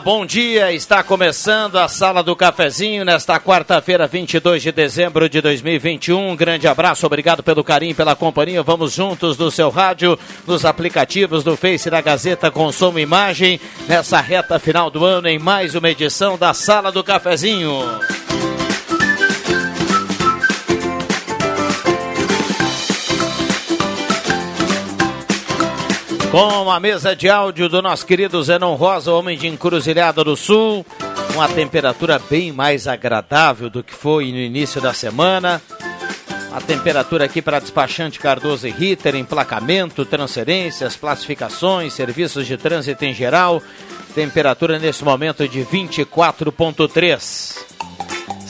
[0.00, 0.72] Bom dia.
[0.72, 6.30] Está começando a Sala do Cafezinho nesta quarta-feira, 22 de dezembro de 2021.
[6.30, 8.62] Um grande abraço, obrigado pelo carinho, pela companhia.
[8.62, 14.58] Vamos juntos no seu rádio, nos aplicativos do Face da Gazeta Consumo Imagem, nessa reta
[14.58, 17.78] final do ano, em mais uma edição da Sala do Cafezinho.
[26.34, 30.84] Com a mesa de áudio do nosso querido Zenon Rosa, homem de Encruzilhada do Sul.
[31.32, 35.62] Uma temperatura bem mais agradável do que foi no início da semana.
[36.52, 43.14] A temperatura aqui para despachante Cardoso e Ritter, emplacamento, transferências, classificações, serviços de trânsito em
[43.14, 43.62] geral.
[44.12, 47.58] Temperatura nesse momento de 24,3.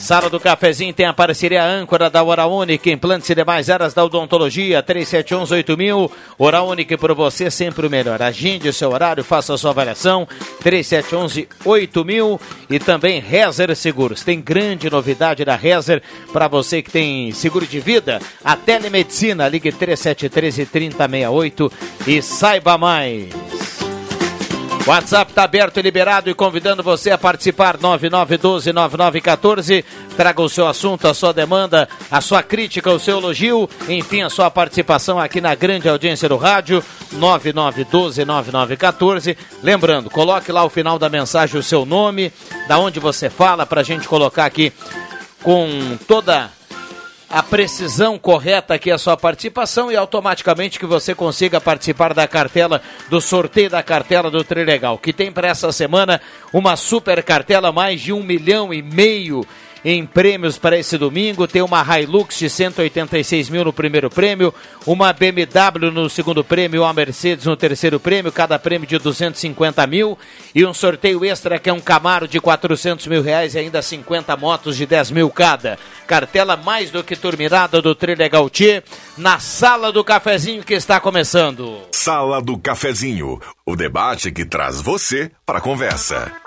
[0.05, 4.05] Sala do Cafezinho tem a parceria âncora da Hora Única, implantes e demais áreas da
[4.05, 6.11] odontologia, 3711-8000.
[6.37, 8.21] Hora Única por você sempre o melhor.
[8.21, 10.27] Agende o seu horário, faça a sua avaliação,
[10.63, 12.39] 3711-8000.
[12.69, 14.23] E também Rezer Seguros.
[14.23, 18.21] Tem grande novidade da Rezer para você que tem seguro de vida.
[18.43, 21.71] A telemedicina, ligue 3713-3068
[22.05, 23.54] e saiba mais.
[24.85, 29.83] WhatsApp está aberto e liberado e convidando você a participar 99129914.
[30.15, 34.29] Traga o seu assunto, a sua demanda, a sua crítica, o seu elogio, enfim, a
[34.29, 36.83] sua participação aqui na grande audiência do rádio
[37.15, 39.35] 99129914.
[39.63, 42.31] Lembrando, coloque lá o final da mensagem o seu nome,
[42.67, 44.71] da onde você fala para a gente colocar aqui
[45.41, 46.51] com toda
[47.35, 52.81] a precisão correta aqui a sua participação e automaticamente que você consiga participar da cartela
[53.09, 56.21] do sorteio da cartela do Trilegal, que tem para essa semana?
[56.53, 59.45] Uma super cartela mais de um milhão e meio
[59.85, 61.47] em prêmios para esse domingo.
[61.47, 64.51] Tem uma Hilux de 186 mil no primeiro prêmio,
[64.83, 70.17] uma BMW no segundo prêmio, uma Mercedes no terceiro prêmio, cada prêmio de 250 mil
[70.55, 74.35] e um sorteio extra que é um Camaro de 400 mil reais e ainda 50
[74.35, 75.77] motos de 10 mil cada.
[76.07, 78.83] Cartela mais do que terminada do Trilha Gautier
[79.15, 81.81] na Sala do Cafezinho que está começando.
[81.91, 86.44] Sala do Cafezinho, o debate que traz você para a conversa.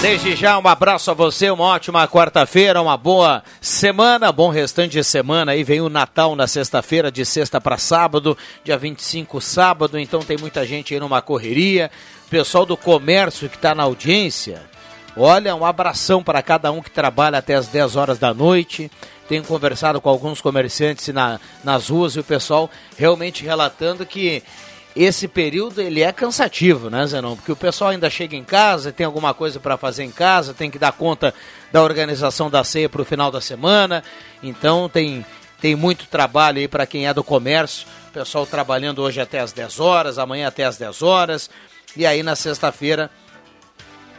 [0.00, 5.02] Desde já, um abraço a você, uma ótima quarta-feira, uma boa semana, bom restante de
[5.02, 5.52] semana.
[5.52, 10.38] Aí vem o Natal na sexta-feira, de sexta para sábado, dia 25 sábado, então tem
[10.38, 11.90] muita gente aí numa correria.
[12.30, 14.62] Pessoal do comércio que está na audiência,
[15.16, 18.88] olha, um abração para cada um que trabalha até as 10 horas da noite.
[19.28, 24.44] Tenho conversado com alguns comerciantes na, nas ruas e o pessoal realmente relatando que
[25.04, 27.36] esse período ele é cansativo, né, Zenon?
[27.36, 30.70] Porque o pessoal ainda chega em casa, tem alguma coisa para fazer em casa, tem
[30.70, 31.32] que dar conta
[31.70, 34.02] da organização da ceia para o final da semana.
[34.42, 35.24] Então tem,
[35.60, 37.86] tem muito trabalho aí para quem é do comércio.
[38.08, 41.48] O pessoal trabalhando hoje até as 10 horas, amanhã até as 10 horas.
[41.96, 43.10] E aí na sexta-feira,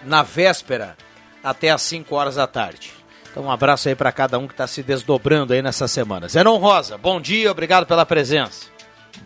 [0.05, 0.95] na véspera,
[1.43, 2.93] até as 5 horas da tarde.
[3.29, 6.27] Então um abraço aí para cada um que está se desdobrando aí nessa semana.
[6.29, 8.78] Zenon Rosa, bom dia, obrigado pela presença.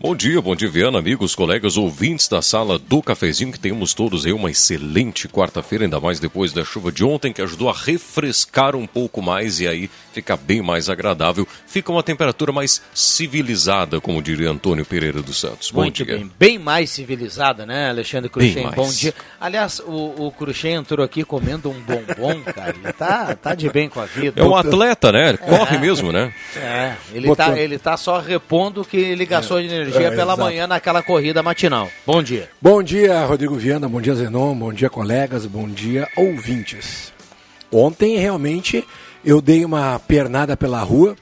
[0.04, 4.26] Bom dia, bom dia, Viana, amigos, colegas, ouvintes da sala do cafezinho, que tenhamos todos
[4.26, 8.76] aí uma excelente quarta-feira, ainda mais depois da chuva de ontem, que ajudou a refrescar
[8.76, 11.48] um pouco mais e aí fica bem mais agradável.
[11.66, 15.72] Fica uma temperatura mais civilizada, como diria Antônio Pereira dos Santos.
[15.72, 16.18] Bom Muito dia.
[16.18, 18.70] bem, bem mais civilizada, né, Alexandre Cruxem?
[18.72, 19.14] Bom dia.
[19.40, 22.76] Aliás, o, o Cruxem entrou aqui comendo um bombom, cara.
[22.76, 24.42] Ele tá, tá de bem com a vida.
[24.42, 25.38] É um atleta, né?
[25.38, 26.34] Corre é, mesmo, né?
[26.58, 30.12] É, ele tá, ele tá só repondo o que ele gastou de energia energia é,
[30.12, 30.42] pela exato.
[30.42, 31.90] manhã naquela corrida matinal.
[32.06, 32.50] Bom dia.
[32.62, 37.14] Bom dia, Rodrigo Viana, bom dia, Zenon, bom dia, colegas, bom dia, ouvintes.
[37.72, 38.86] Ontem, realmente,
[39.24, 41.16] eu dei uma pernada pela rua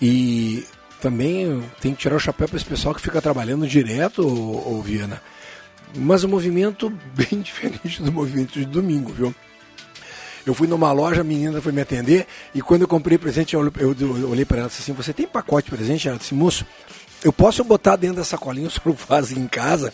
[0.00, 0.64] e
[1.00, 4.82] também tem que tirar o chapéu para esse pessoal que fica trabalhando direto, ô, ô
[4.82, 5.20] Viana.
[5.94, 9.34] Mas um movimento bem diferente do movimento de domingo, viu?
[10.46, 13.72] Eu fui numa loja, a menina foi me atender e quando eu comprei presente, eu,
[13.78, 16.08] eu, eu olhei para ela e disse assim: Você tem pacote de presente?
[16.08, 16.64] Ela disse: Moço,
[17.24, 19.92] eu posso botar dentro da sacolinha, o senhor faz em casa.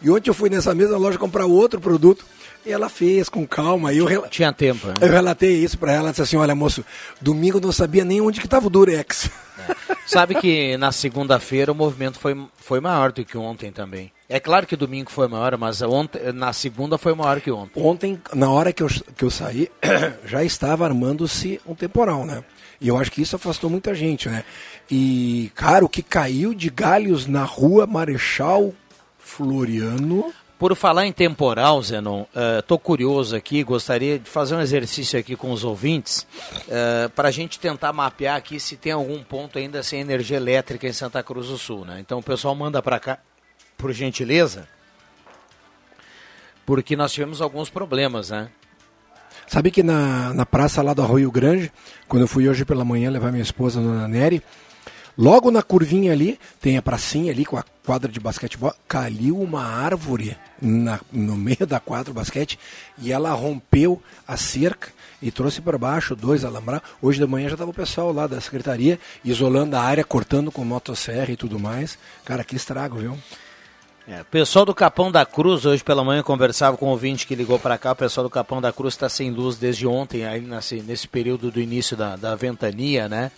[0.00, 2.24] E ontem eu fui nessa mesma loja comprar outro produto.
[2.66, 3.92] E ela fez com calma.
[3.94, 4.26] Eu rel...
[4.28, 4.88] Tinha tempo.
[4.88, 4.94] Né?
[5.00, 6.02] Eu relatei isso para ela.
[6.02, 6.84] Ela disse assim: Olha, moço,
[7.20, 9.30] domingo eu não sabia nem onde que estava o Durex.
[9.58, 9.96] É.
[10.06, 14.12] Sabe que na segunda-feira o movimento foi, foi maior do que ontem também.
[14.28, 17.82] É claro que domingo foi maior, mas ontem, na segunda foi maior que ontem.
[17.82, 19.68] Ontem, na hora que eu, que eu saí,
[20.24, 22.44] já estava armando-se um temporal, né?
[22.80, 24.44] E eu acho que isso afastou muita gente, né?
[24.90, 28.72] E, cara, o que caiu de galhos na rua Marechal
[29.18, 30.32] Floriano.
[30.58, 32.24] Por falar em temporal, Zenon,
[32.58, 36.26] estou uh, curioso aqui, gostaria de fazer um exercício aqui com os ouvintes,
[36.66, 40.88] uh, para a gente tentar mapear aqui se tem algum ponto ainda sem energia elétrica
[40.88, 41.84] em Santa Cruz do Sul.
[41.84, 42.00] Né?
[42.00, 43.18] Então o pessoal manda para cá
[43.76, 44.68] por gentileza,
[46.66, 48.50] porque nós tivemos alguns problemas, né?
[49.48, 51.72] Sabe que na, na praça lá do Arroio Grande,
[52.06, 54.42] quando eu fui hoje pela manhã levar minha esposa, Dona Nery,
[55.16, 59.64] logo na curvinha ali, tem a pracinha ali com a quadra de basquetebol, caiu uma
[59.64, 62.58] árvore na, no meio da quadra de basquete
[62.98, 64.90] e ela rompeu a cerca
[65.22, 66.86] e trouxe para baixo dois alambrados.
[67.00, 70.62] Hoje de manhã já estava o pessoal lá da secretaria isolando a área, cortando com
[70.62, 71.98] motosserra e tudo mais.
[72.22, 73.18] Cara, que estrago, viu?
[74.10, 77.34] É, o pessoal do Capão da Cruz, hoje pela manhã conversava com um ouvinte que
[77.34, 80.40] ligou para cá, o pessoal do Capão da Cruz está sem luz desde ontem, aí
[80.40, 83.30] nesse, nesse período do início da, da ventania, né?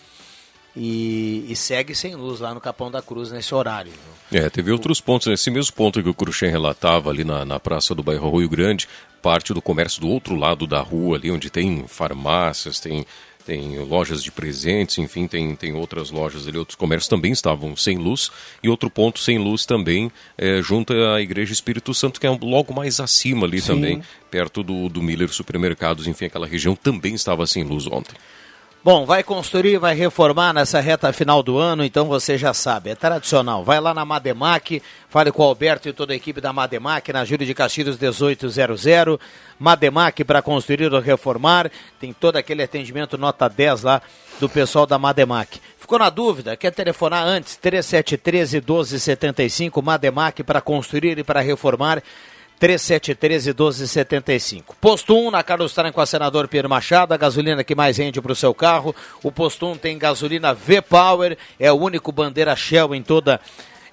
[0.73, 3.91] E, e, segue sem luz lá no Capão da Cruz nesse horário.
[4.31, 7.93] É, teve outros pontos, nesse mesmo ponto que o Cruxem relatava ali na, na praça
[7.93, 8.87] do bairro Rio Grande,
[9.21, 13.05] parte do comércio do outro lado da rua ali, onde tem farmácias, tem
[13.45, 17.97] tem lojas de presentes, enfim, tem, tem outras lojas ali, outros comércios também estavam sem
[17.97, 18.31] luz.
[18.63, 22.73] E outro ponto sem luz também, é, junto à Igreja Espírito Santo, que é logo
[22.73, 23.67] mais acima ali Sim.
[23.67, 28.15] também, perto do, do Miller Supermercados, enfim, aquela região também estava sem luz ontem.
[28.83, 32.95] Bom, vai construir, vai reformar nessa reta final do ano, então você já sabe, é
[32.95, 33.63] tradicional.
[33.63, 37.23] Vai lá na Mademac, fale com o Alberto e toda a equipe da Mademac, na
[37.23, 39.19] Júlio de Castilhos 1800.
[39.59, 41.69] Mademac para construir ou reformar,
[41.99, 44.01] tem todo aquele atendimento nota 10 lá
[44.39, 45.61] do pessoal da Mademac.
[45.77, 46.57] Ficou na dúvida?
[46.57, 47.57] Quer telefonar antes?
[47.57, 52.01] 3713 1275, Mademac para construir e para reformar.
[52.61, 54.75] 3713 1275.
[54.79, 58.21] Posto 1 na Carlos Tran com a senador Pedro Machado, a gasolina que mais rende
[58.21, 58.95] para o seu carro.
[59.23, 63.41] O posto 1 tem gasolina V-Power, é o único bandeira Shell em toda,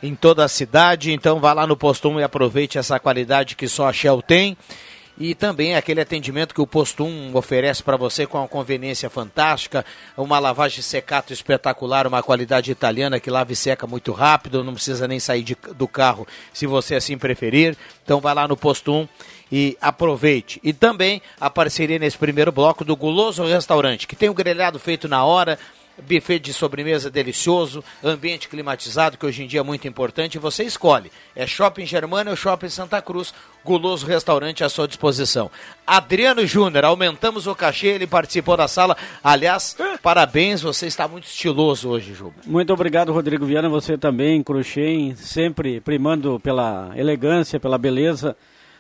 [0.03, 1.15] em toda a cidade.
[1.15, 4.55] Então vá lá no posto 1 e aproveite essa qualidade que só a Shell tem
[5.19, 9.85] e também aquele atendimento que o Posto 1 oferece para você com uma conveniência fantástica,
[10.17, 15.09] uma lavagem secato espetacular, uma qualidade italiana que lava e seca muito rápido, não precisa
[15.09, 17.77] nem sair de, do carro se você assim preferir.
[18.05, 19.09] Então vai lá no Posto 1
[19.51, 20.61] e aproveite.
[20.63, 24.79] E também a parceria nesse primeiro bloco do Guloso Restaurante, que tem o um grelhado
[24.79, 25.59] feito na hora,
[26.07, 31.11] buffet de sobremesa delicioso, ambiente climatizado, que hoje em dia é muito importante, você escolhe.
[31.35, 33.33] É Shopping Germana ou Shopping Santa Cruz,
[33.65, 35.51] guloso restaurante à sua disposição.
[35.87, 38.97] Adriano Júnior, aumentamos o cachê, ele participou da sala.
[39.23, 42.35] Aliás, parabéns, você está muito estiloso hoje, Juba.
[42.47, 48.37] Muito obrigado, Rodrigo Viana, você também, Cruxem, sempre primando pela elegância, pela beleza.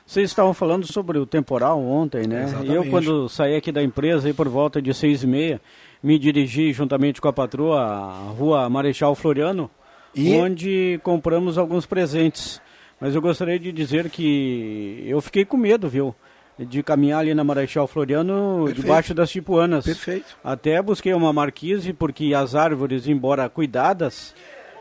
[0.07, 2.45] Vocês estavam falando sobre o temporal ontem, né?
[2.45, 2.75] Exatamente.
[2.75, 5.61] Eu, quando saí aqui da empresa, aí por volta de seis e meia,
[6.03, 9.71] me dirigi juntamente com a patroa à rua Marechal Floriano,
[10.15, 10.33] e?
[10.35, 12.61] onde compramos alguns presentes.
[13.01, 16.15] Mas eu gostaria de dizer que eu fiquei com medo, viu?
[16.59, 18.81] De caminhar ali na Marechal Floriano, Perfeito.
[18.81, 19.85] debaixo das tipuanas.
[19.85, 20.37] Perfeito.
[20.43, 24.35] Até busquei uma marquise, porque as árvores, embora cuidadas,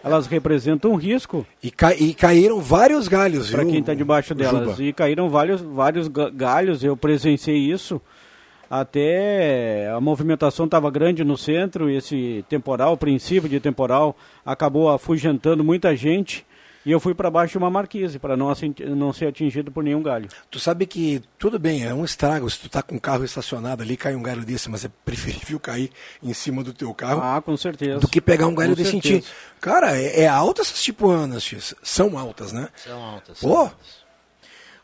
[0.03, 1.45] elas representam um risco.
[1.61, 4.71] E, ca e caíram vários galhos, Para quem está debaixo delas.
[4.71, 4.83] Juba.
[4.83, 8.01] E caíram vários, vários galhos, eu presenciei isso.
[8.69, 15.63] Até a movimentação estava grande no centro, esse temporal, o princípio de temporal, acabou afugentando
[15.63, 16.45] muita gente.
[16.87, 18.49] E eu fui para baixo de uma marquise para não,
[18.95, 20.29] não ser atingido por nenhum galho.
[20.49, 22.49] Tu sabe que tudo bem, é um estrago.
[22.49, 25.59] Se tu tá com um carro estacionado ali, cai um galho desse, mas é preferível
[25.59, 25.91] cair
[26.23, 27.21] em cima do teu carro.
[27.21, 27.99] Ah, com certeza.
[27.99, 29.15] Do que pegar um galho com desse certeza.
[29.17, 29.27] em ti.
[29.59, 31.75] Cara, é, é alta essas tipuanas, X.
[31.83, 32.69] São altas, né?
[32.77, 33.39] São altas.
[33.41, 33.57] Pô.
[33.57, 34.07] altas.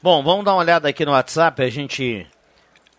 [0.02, 1.63] Bom, vamos dar uma olhada aqui no WhatsApp.
[1.63, 2.28] A gente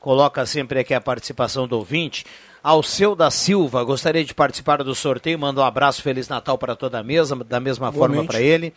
[0.04, 2.26] coloca sempre aqui a participação do ouvinte.
[2.62, 6.98] Alceu da Silva, gostaria de participar do sorteio, manda um abraço, Feliz Natal para toda
[6.98, 8.16] a mesa, da mesma Igualmente.
[8.16, 8.74] forma para ele.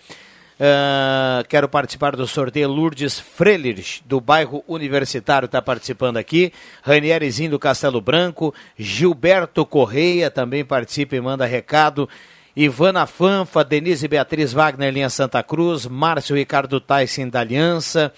[0.57, 6.53] Uh, quero participar do sorteio Lourdes Frelich, do bairro Universitário, está participando aqui.
[6.81, 8.53] Ranierezinho do Castelo Branco.
[8.77, 12.07] Gilberto Correia também participa e manda recado.
[12.55, 15.85] Ivana Fanfa, Denise Beatriz Wagner, linha Santa Cruz.
[15.85, 18.13] Márcio Ricardo Tyson da Aliança.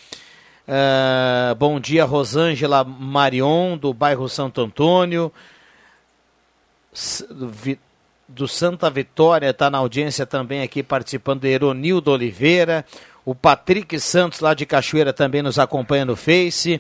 [0.70, 5.34] Uh, bom dia, Rosângela Marion, do bairro Santo Antônio
[8.28, 12.86] do Santa Vitória está na audiência também aqui participando, Eronildo Oliveira,
[13.26, 16.80] o Patrick Santos lá de Cachoeira também nos acompanha no Face.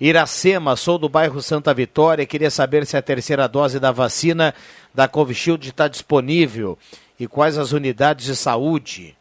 [0.00, 4.54] Iracema, sou do bairro Santa Vitória, queria saber se a terceira dose da vacina
[4.94, 6.78] da Covishield está disponível
[7.18, 9.17] e quais as unidades de saúde.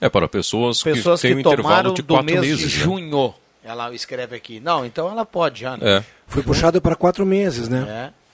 [0.00, 2.70] É para pessoas, pessoas que, que têm um intervalo de quatro mês meses.
[2.70, 2.84] De né?
[2.84, 3.34] junho,
[3.64, 4.60] ela escreve aqui.
[4.60, 5.98] Não, então ela pode já, né?
[5.98, 6.04] É.
[6.26, 8.12] Foi puxado para quatro meses, né?
[8.12, 8.26] É.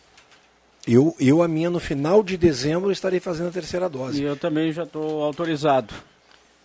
[0.87, 4.21] Eu, eu, a minha, no final de dezembro, estarei fazendo a terceira dose.
[4.21, 5.95] E eu também já estou autorizado.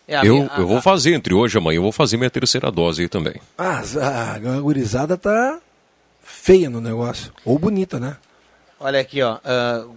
[0.08, 2.72] É, eu, minha, eu vou fazer, entre hoje e amanhã, eu vou fazer minha terceira
[2.72, 3.36] dose aí também.
[3.58, 3.84] Ah,
[4.34, 5.60] a gurizada tá
[6.24, 7.32] feia no negócio.
[7.46, 8.18] Ou bonita, né?
[8.80, 9.36] Olha aqui, ó.
[9.36, 9.96] Uh,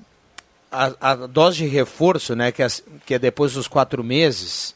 [0.70, 2.68] a, a, dose de reforço, né, que é,
[3.04, 4.74] que é depois dos quatro meses,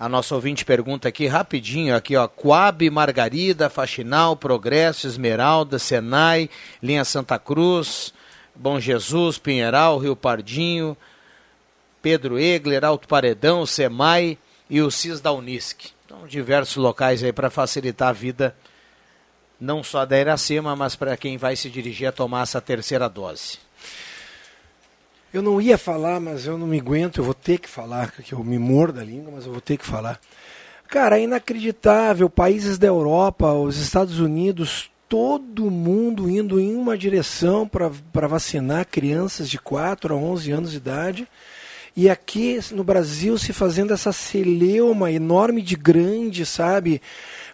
[0.00, 6.48] a nossa ouvinte pergunta aqui rapidinho, aqui ó, Coab, Margarida, Faxinal, Progresso, Esmeralda, Senai,
[6.82, 8.14] Linha Santa Cruz,
[8.56, 10.96] Bom Jesus, Pinheiral, Rio Pardinho,
[12.00, 14.38] Pedro Egler, Alto Paredão, Semai
[14.70, 15.92] e o CIS da Unisc.
[16.06, 18.56] Então, diversos locais aí para facilitar a vida,
[19.60, 23.58] não só da Iracema, mas para quem vai se dirigir a tomar essa terceira dose.
[25.32, 28.32] Eu não ia falar, mas eu não me aguento, eu vou ter que falar, que
[28.32, 30.20] eu me mordo a língua, mas eu vou ter que falar.
[30.88, 37.68] Cara, é inacreditável, países da Europa, os Estados Unidos, todo mundo indo em uma direção
[37.68, 41.28] para vacinar crianças de 4 a 11 anos de idade.
[41.96, 47.00] E aqui no Brasil se fazendo essa celeuma enorme de grande, sabe?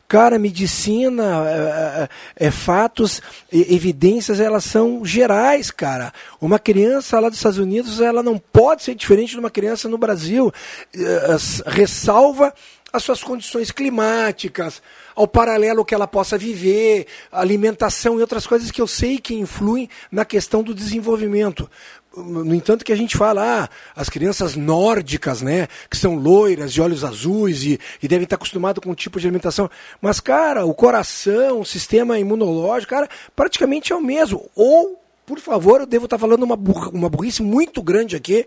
[0.09, 2.09] Cara, medicina, é,
[2.47, 3.21] é, fatos,
[3.53, 6.13] evidências, elas são gerais, cara.
[6.41, 9.99] Uma criança lá dos Estados Unidos, ela não pode ser diferente de uma criança no
[9.99, 10.53] Brasil.
[10.95, 11.37] É,
[11.67, 12.55] ressalva
[12.93, 14.81] as suas condições climáticas,
[15.15, 19.89] ao paralelo que ela possa viver, alimentação e outras coisas que eu sei que influem
[20.11, 21.71] na questão do desenvolvimento.
[22.17, 26.81] No entanto, que a gente fala, ah, as crianças nórdicas, né, que são loiras, de
[26.81, 29.71] olhos azuis e, e devem estar acostumadas com um tipo de alimentação.
[30.01, 34.49] Mas, cara, o coração, o sistema imunológico, cara, praticamente é o mesmo.
[34.55, 38.47] Ou por favor, eu devo estar falando uma, burra, uma burrice muito grande aqui.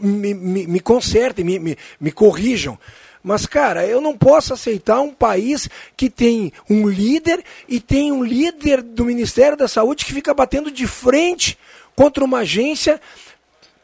[0.00, 2.76] Me, me, me consertem, me, me, me corrijam.
[3.22, 8.24] Mas, cara, eu não posso aceitar um país que tem um líder e tem um
[8.24, 11.56] líder do Ministério da Saúde que fica batendo de frente
[11.94, 13.00] contra uma agência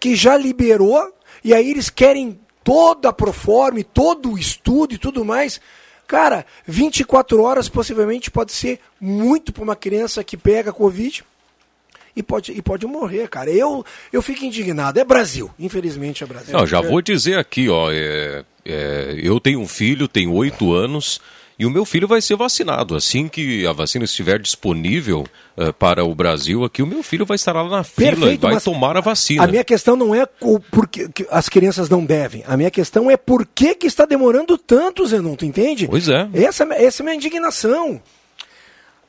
[0.01, 1.13] que já liberou
[1.43, 5.61] e aí eles querem toda a proforme, todo o estudo e tudo mais.
[6.07, 11.25] Cara, 24 horas possivelmente pode ser muito para uma criança que pega Covid
[12.17, 13.51] e pode, e pode morrer, cara.
[13.51, 14.99] Eu, eu fico indignado.
[14.99, 16.53] É Brasil, infelizmente é Brasil.
[16.59, 21.21] Não, já vou dizer aqui, ó, é, é, eu tenho um filho, tenho oito anos.
[21.59, 22.95] E o meu filho vai ser vacinado.
[22.95, 27.35] Assim que a vacina estiver disponível uh, para o Brasil, aqui o meu filho vai
[27.35, 29.43] estar lá na fila Perfeito, e vai tomar a vacina.
[29.43, 32.45] A minha questão não é o porquê as crianças não devem.
[32.47, 35.89] A minha questão é por que, que está demorando tanto, Zenon, tu entende?
[35.89, 36.29] Pois é.
[36.33, 38.01] Essa, essa é a minha indignação.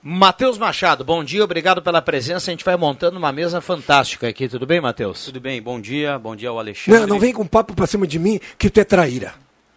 [0.01, 2.49] Matheus Machado, bom dia, obrigado pela presença.
[2.49, 5.25] A gente vai montando uma mesa fantástica aqui, tudo bem, Matheus?
[5.25, 7.01] Tudo bem, bom dia, bom dia ao Alexandre.
[7.01, 9.33] Não, não vem com papo pra cima de mim que tu é traíra.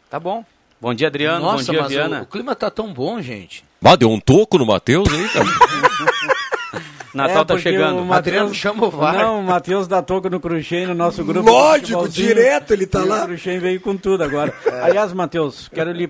[0.09, 0.45] Tá bom.
[0.83, 2.19] Bom dia, Adriano, Nossa, bom dia, Viana.
[2.19, 3.65] O, o, clima tá tão bom, gente.
[3.85, 5.47] Ah, deu um toco no Matheus aí, cara.
[7.15, 8.03] Natal é, tá chegando.
[8.03, 9.17] O Adriano chama o VAR.
[9.17, 11.49] Não, o Matheus dá toco no Cruxem no nosso grupo.
[11.49, 13.23] Lógico, direto ele tá lá.
[13.23, 14.53] O Cruxem veio com tudo agora.
[14.67, 14.81] É.
[14.81, 16.09] Aliás, Matheus, quero lhe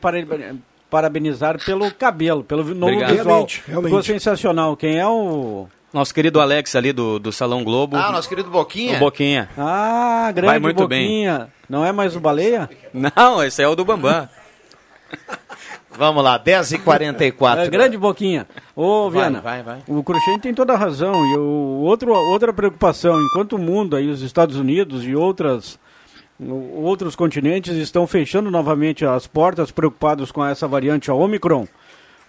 [0.89, 3.11] parabenizar pelo cabelo, pelo novo Obrigado.
[3.11, 3.27] visual.
[3.27, 3.91] Realmente, realmente.
[3.91, 4.75] Ficou sensacional.
[4.75, 5.67] Quem é o...
[5.93, 7.97] Nosso querido Alex ali do, do Salão Globo.
[7.97, 8.97] Ah, nosso querido Boquinha.
[8.97, 9.51] O Boquinha.
[9.59, 11.39] Ah, grande Vai muito Boquinha.
[11.41, 11.49] Bem.
[11.69, 12.71] Não é mais o Baleia?
[12.95, 14.27] Não, esse é o do Bambam.
[15.95, 17.59] Vamos lá, 10h44.
[17.59, 18.47] É, grande Boquinha.
[18.75, 19.97] Ô, Viana, vai, vai, vai.
[19.97, 21.13] o Cruxem tem toda a razão.
[21.27, 25.79] E o, outro, outra preocupação, enquanto o mundo, aí, os Estados Unidos e outras
[26.75, 31.67] outros continentes estão fechando novamente as portas, preocupados com essa variante a Omicron.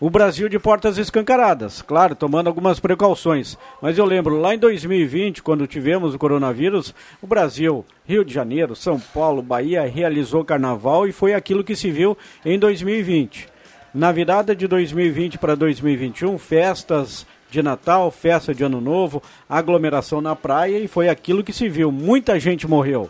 [0.04, 3.58] O Brasil de portas escancaradas, claro, tomando algumas precauções.
[3.82, 8.76] Mas eu lembro, lá em 2020, quando tivemos o coronavírus, o Brasil, Rio de Janeiro,
[8.76, 13.48] São Paulo, Bahia, realizou carnaval e foi aquilo que se viu em 2020.
[13.94, 20.36] Na virada de 2020 para 2021, festas de Natal, festa de Ano Novo, aglomeração na
[20.36, 21.94] praia e foi aquilo que se viu.
[21.94, 23.10] Muita gente morreu.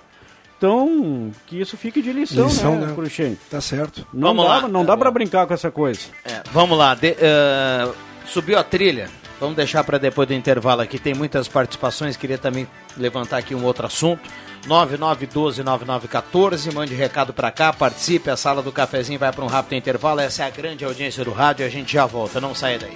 [0.63, 2.93] Então, que isso fique de lição, lição né, né?
[2.93, 3.38] Cruxem?
[3.51, 4.08] Tá certo.
[4.13, 4.65] Não vamos dá, lá.
[4.70, 6.00] Não dá para brincar com essa coisa.
[6.24, 6.96] É, vamos lá.
[6.96, 7.93] De, uh,
[8.25, 9.10] subiu a trilha.
[9.41, 10.98] Vamos deixar para depois do intervalo aqui.
[10.98, 12.15] Tem muitas participações.
[12.15, 12.65] Queria também
[12.96, 14.22] levantar aqui um outro assunto.
[14.65, 16.74] 9912-9914.
[16.74, 18.29] Mande recado para cá, participe.
[18.29, 20.22] A sala do cafezinho vai para um rápido intervalo.
[20.22, 21.65] Essa é a grande audiência do rádio.
[21.65, 22.39] A gente já volta.
[22.39, 22.96] Não saia daí.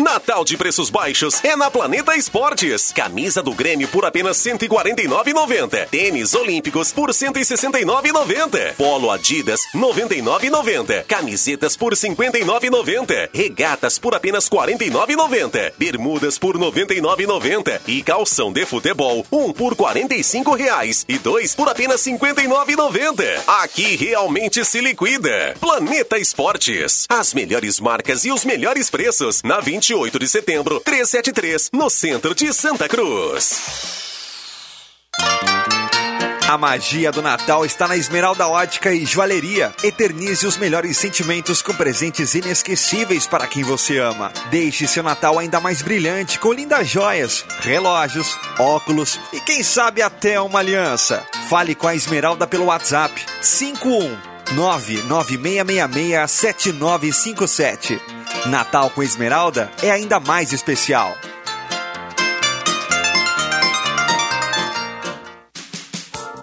[0.00, 2.90] Natal de preços baixos é na Planeta Esportes.
[2.90, 5.88] Camisa do Grêmio por apenas R$ 149,90.
[5.90, 8.76] Tênis Olímpicos por R$ 169,90.
[8.76, 11.04] Polo Adidas R$ 99,90.
[11.04, 13.28] Camisetas por R$ 59,90.
[13.30, 15.74] Regatas por apenas R$ 49,90.
[15.76, 17.82] Bermudas por R$ 99,90.
[17.86, 23.22] E calção de futebol, um por 45 reais e dois por apenas R$ 59,90.
[23.46, 25.54] Aqui realmente se liquida.
[25.60, 27.04] Planeta Esportes.
[27.06, 32.32] As melhores marcas e os melhores preços na 20 28 de setembro, 373, no centro
[32.32, 33.60] de Santa Cruz.
[36.48, 39.74] A magia do Natal está na Esmeralda Ótica e Joalheria.
[39.82, 44.32] Eternize os melhores sentimentos com presentes inesquecíveis para quem você ama.
[44.48, 50.40] Deixe seu Natal ainda mais brilhante com lindas joias, relógios, óculos e quem sabe até
[50.40, 51.26] uma aliança.
[51.48, 58.00] Fale com a Esmeralda pelo WhatsApp 51 99666 7957.
[58.46, 61.16] Natal com Esmeralda é ainda mais especial.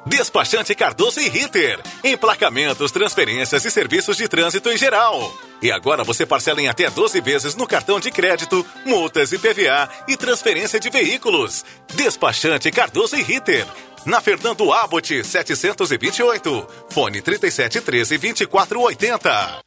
[0.08, 1.80] Despachante Cardoso e Ritter.
[2.04, 5.32] Emplacamentos, transferências e serviços de trânsito em geral.
[5.62, 9.90] E agora você parcela em até 12 vezes no cartão de crédito, multas e PVA
[10.08, 11.66] e transferência de veículos.
[11.94, 13.68] Despachante Cardoso e Ritter.
[14.08, 16.66] Na Fernando Abbott 728.
[16.88, 19.67] Fone 3713 2480.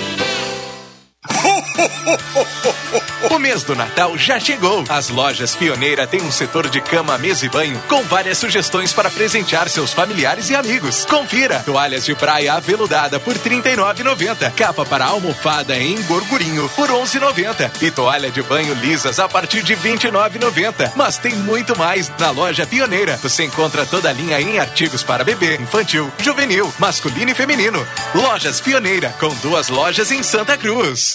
[3.29, 4.83] O mês do Natal já chegou.
[4.89, 9.09] As lojas Pioneira têm um setor de cama, mesa e banho com várias sugestões para
[9.09, 11.05] presentear seus familiares e amigos.
[11.05, 16.95] Confira: toalhas de praia aveludada por R$ 39,90, capa para almofada em gorgurinho por R$
[16.95, 20.93] 11,90 e toalha de banho lisas a partir de R$ 29,90.
[20.95, 23.17] Mas tem muito mais na loja Pioneira.
[23.17, 27.85] Você encontra toda a linha em artigos para bebê, infantil, juvenil, masculino e feminino.
[28.15, 31.10] Lojas Pioneira, com duas lojas em Santa Cruz.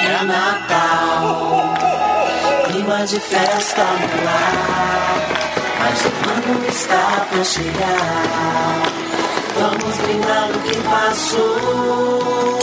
[0.00, 1.74] É Natal,
[2.66, 4.54] clima de festa no ar,
[5.78, 8.82] mas o ano está pra chegar.
[9.58, 12.58] Vamos brindar o que passou,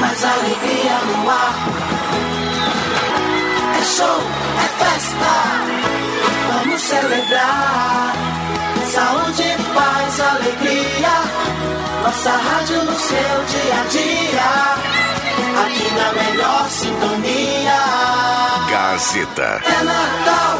[0.00, 1.54] mas alegria no ar.
[3.78, 4.20] É show,
[4.58, 5.32] é festa,
[6.48, 8.14] vamos celebrar.
[8.92, 11.50] Saúde, paz, alegria
[12.10, 14.50] nossa rádio no seu dia a dia.
[15.64, 17.78] Aqui na melhor sintonia.
[18.68, 19.62] Gazeta.
[19.64, 20.58] É Natal.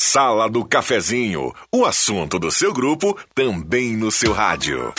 [0.00, 1.52] Sala do Cafezinho.
[1.72, 4.94] O assunto do seu grupo também no seu rádio.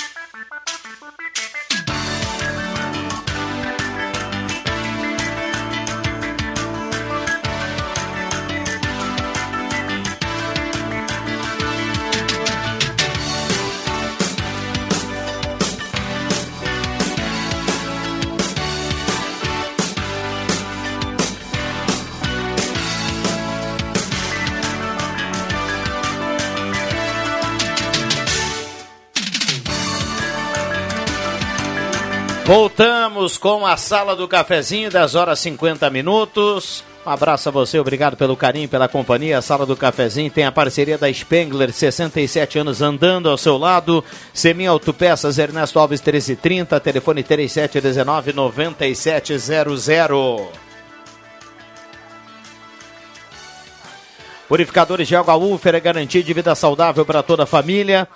[32.53, 36.83] Voltamos com a sala do cafezinho, 10 horas 50 minutos.
[37.05, 39.37] Um abraço a você, obrigado pelo carinho, pela companhia.
[39.37, 44.03] A Sala do Cafezinho tem a parceria da Spengler, 67 anos andando ao seu lado.
[44.33, 50.49] Semi Autopeças, Ernesto Alves 1330, telefone 3719 9700.
[54.49, 58.09] Purificadores de água Ufer é garantia de vida saudável para toda a família.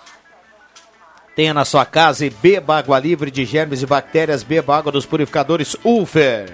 [1.35, 4.41] Tenha na sua casa e beba água livre de germes e bactérias.
[4.41, 6.53] Beba água dos purificadores Ufer.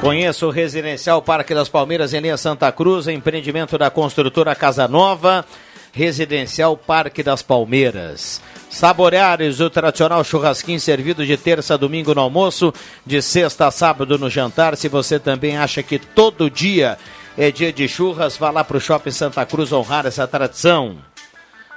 [0.00, 5.46] Conheça o Residencial Parque das Palmeiras em linha Santa Cruz, empreendimento da construtora Casa Nova.
[5.92, 8.40] Residencial Parque das Palmeiras.
[8.68, 12.72] Saboreares, o tradicional churrasquinho servido de terça a domingo no almoço,
[13.04, 14.74] de sexta a sábado no jantar.
[14.76, 16.98] Se você também acha que todo dia
[17.36, 21.11] é dia de churras, vá lá para o Shopping Santa Cruz honrar essa tradição.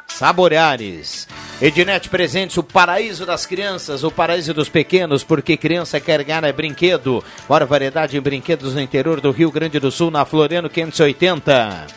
[0.08, 1.28] Saboreares.
[1.62, 6.52] Ednet Presentes, o paraíso das crianças, o paraíso dos pequenos, porque criança quer ganhar é
[6.52, 7.24] brinquedo.
[7.48, 11.88] Maior variedade em brinquedos no interior do Rio Grande do Sul, na Floriano 580.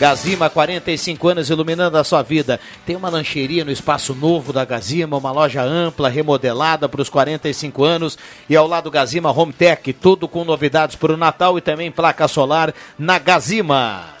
[0.00, 2.58] Gazima, 45 anos iluminando a sua vida.
[2.86, 7.84] Tem uma lancheria no espaço novo da Gazima, uma loja ampla, remodelada para os 45
[7.84, 8.16] anos.
[8.48, 12.26] E ao lado Gazima Home Tech, tudo com novidades para o Natal e também placa
[12.26, 14.19] solar na Gazima.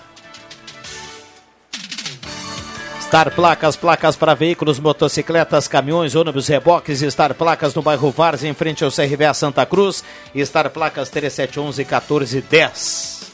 [3.10, 7.00] Star Placas, placas para veículos, motocicletas, caminhões, ônibus, reboques.
[7.00, 10.04] Star Placas no bairro Vars, em frente ao CRVA Santa Cruz.
[10.44, 13.32] Star Placas 3711 1410.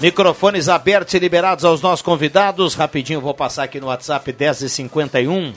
[0.00, 2.74] Microfones abertos e liberados aos nossos convidados.
[2.74, 5.52] Rapidinho vou passar aqui no WhatsApp 1051.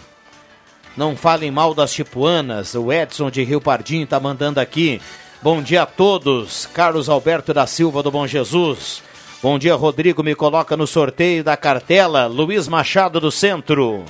[0.95, 2.75] Não falem mal das chipuanas.
[2.75, 5.01] O Edson de Rio Pardinho está mandando aqui.
[5.41, 6.69] Bom dia a todos.
[6.71, 9.01] Carlos Alberto da Silva do Bom Jesus.
[9.41, 10.21] Bom dia, Rodrigo.
[10.21, 12.27] Me coloca no sorteio da cartela.
[12.27, 14.05] Luiz Machado do Centro.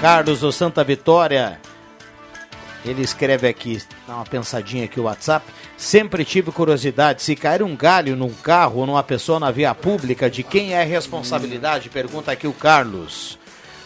[0.00, 1.60] Carlos do Santa Vitória.
[2.82, 5.44] Ele escreve aqui, dá uma pensadinha aqui o WhatsApp.
[5.76, 10.30] Sempre tive curiosidade, se cair um galho num carro ou numa pessoa na via pública,
[10.30, 11.90] de quem é a responsabilidade?
[11.90, 13.38] Pergunta aqui o Carlos.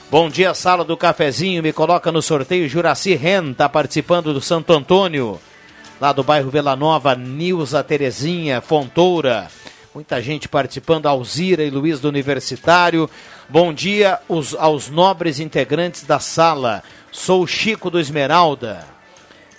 [0.08, 1.64] Bom dia, sala do cafezinho.
[1.64, 2.68] Me coloca no sorteio.
[2.68, 5.40] Juraci Ren está participando do Santo Antônio.
[6.00, 9.48] Lá do bairro Vila Nova, Nilza Terezinha, Fontoura.
[9.92, 13.10] Muita gente participando, Alzira e Luiz do Universitário.
[13.48, 16.84] Bom dia os, aos nobres integrantes da sala.
[17.10, 18.86] Sou o Chico do Esmeralda.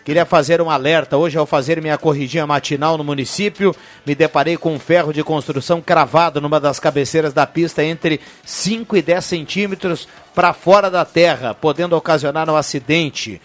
[0.05, 1.17] Queria fazer um alerta.
[1.17, 5.81] Hoje, ao fazer minha corridinha matinal no município, me deparei com um ferro de construção
[5.81, 11.53] cravado numa das cabeceiras da pista entre 5 e 10 centímetros para fora da terra,
[11.53, 13.41] podendo ocasionar um acidente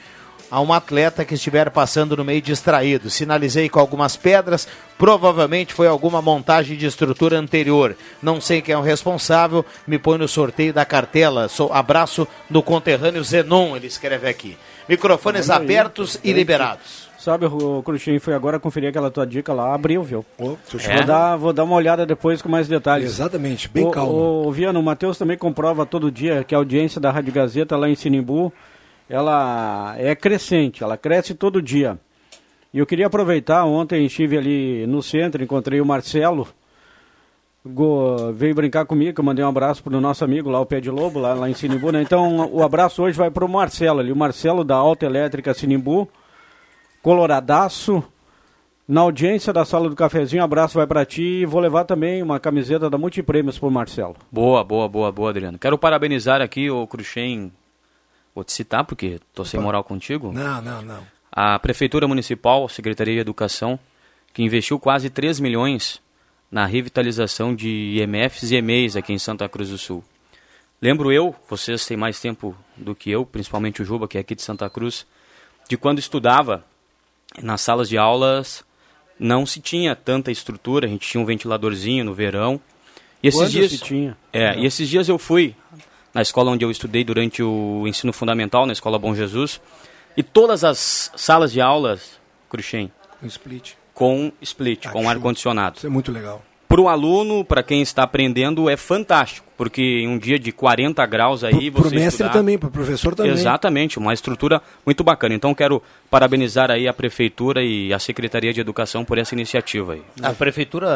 [0.50, 3.10] a um atleta que estiver passando no meio distraído.
[3.10, 4.66] Sinalizei com algumas pedras,
[4.98, 7.96] provavelmente foi alguma montagem de estrutura anterior.
[8.22, 11.48] Não sei quem é o responsável, me põe no sorteio da cartela.
[11.48, 14.56] Sou abraço do conterrâneo Zenon, ele escreve aqui.
[14.88, 16.30] Microfones tá abertos aí.
[16.30, 17.06] e liberados.
[17.18, 20.24] Sabe, o Cruxinho foi agora conferir aquela tua dica lá, abriu, viu?
[20.38, 20.96] Oh, é?
[20.96, 23.06] vou, dar, vou dar uma olhada depois com mais detalhes.
[23.10, 24.46] Exatamente, bem o, calmo.
[24.46, 27.88] O Viano, o Matheus também comprova todo dia que a audiência da Rádio Gazeta lá
[27.90, 28.52] em Sinimbu
[29.08, 31.98] ela é crescente, ela cresce todo dia.
[32.72, 36.46] E eu queria aproveitar, ontem estive ali no centro, encontrei o Marcelo,
[37.64, 40.80] go, veio brincar comigo, eu mandei um abraço para o nosso amigo lá, o Pé
[40.80, 42.02] de Lobo, lá, lá em Sinimbu, né?
[42.02, 46.08] Então o abraço hoje vai para o Marcelo ali, o Marcelo da Alta Elétrica Sinimbu,
[47.02, 48.02] coloradaço,
[48.86, 52.22] na audiência da sala do cafezinho, um abraço vai para ti e vou levar também
[52.22, 54.14] uma camiseta da Multiprêmios pro Marcelo.
[54.30, 55.58] Boa, boa, boa, boa, Adriano.
[55.58, 57.50] Quero parabenizar aqui o Cruxem
[58.36, 60.30] Vou te citar porque estou sem moral contigo.
[60.30, 61.06] Não, não, não.
[61.32, 63.78] A Prefeitura Municipal, Secretaria de Educação,
[64.34, 66.02] que investiu quase 3 milhões
[66.50, 70.04] na revitalização de IMFs e EMEIs aqui em Santa Cruz do Sul.
[70.82, 74.34] Lembro eu, vocês têm mais tempo do que eu, principalmente o Juba, que é aqui
[74.34, 75.06] de Santa Cruz,
[75.66, 76.62] de quando estudava
[77.42, 78.62] nas salas de aulas
[79.18, 82.60] não se tinha tanta estrutura, a gente tinha um ventiladorzinho no verão.
[83.22, 84.14] E esses quando dias se tinha?
[84.30, 85.56] É, e esses dias eu fui
[86.16, 89.60] na escola onde eu estudei durante o ensino fundamental, na Escola Bom Jesus.
[90.16, 92.90] E todas as salas de aulas, Cruxem.
[93.20, 93.74] Com split.
[93.92, 95.76] Com split, ah, com ar-condicionado.
[95.76, 96.42] Isso é muito legal.
[96.66, 101.04] Para o aluno, para quem está aprendendo, é fantástico, porque em um dia de 40
[101.06, 101.88] graus aí pro, você.
[101.88, 102.32] Para o mestre estudar...
[102.32, 103.32] também, para o professor também.
[103.32, 105.34] Exatamente, uma estrutura muito bacana.
[105.34, 110.02] Então quero parabenizar aí a Prefeitura e a Secretaria de Educação por essa iniciativa aí.
[110.22, 110.88] A Prefeitura,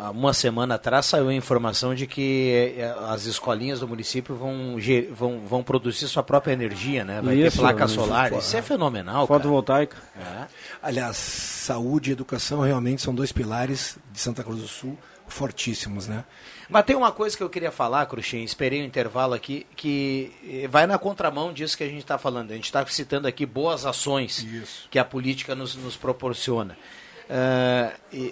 [0.00, 4.76] há uma semana atrás, saiu a informação de que eh, as escolinhas do município vão,
[5.12, 7.20] vão, vão produzir sua própria energia, né?
[7.22, 8.32] Vai Isso, ter placa solar.
[8.32, 9.26] Isso é fenomenal.
[9.26, 9.96] Fotovoltaica.
[10.18, 10.46] É.
[10.82, 14.96] Aliás, saúde e educação realmente são dois pilares de Santa Cruz do Sul
[15.28, 16.24] fortíssimos, né?
[16.68, 20.66] Mas tem uma coisa que eu queria falar, Cruxinho, esperei o um intervalo aqui, que
[20.68, 22.50] vai na contramão disso que a gente está falando.
[22.50, 24.88] A gente está citando aqui boas ações Isso.
[24.90, 26.76] que a política nos, nos proporciona.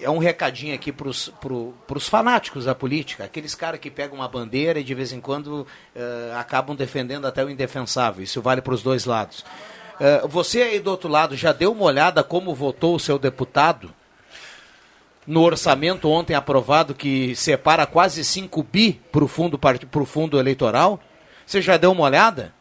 [0.03, 4.81] é um recadinho aqui para os fanáticos da política, aqueles caras que pegam uma bandeira
[4.81, 5.65] e de vez em quando
[6.37, 8.25] acabam defendendo até o indefensável.
[8.25, 9.45] Isso vale para os dois lados.
[10.29, 13.95] você aí do outro lado já deu uma olhada como votou o seu deputado?
[15.27, 19.59] No orçamento ontem aprovado que separa quase 5 bi para o fundo,
[20.05, 21.01] fundo eleitoral?
[21.47, 22.53] Você já deu uma olhada?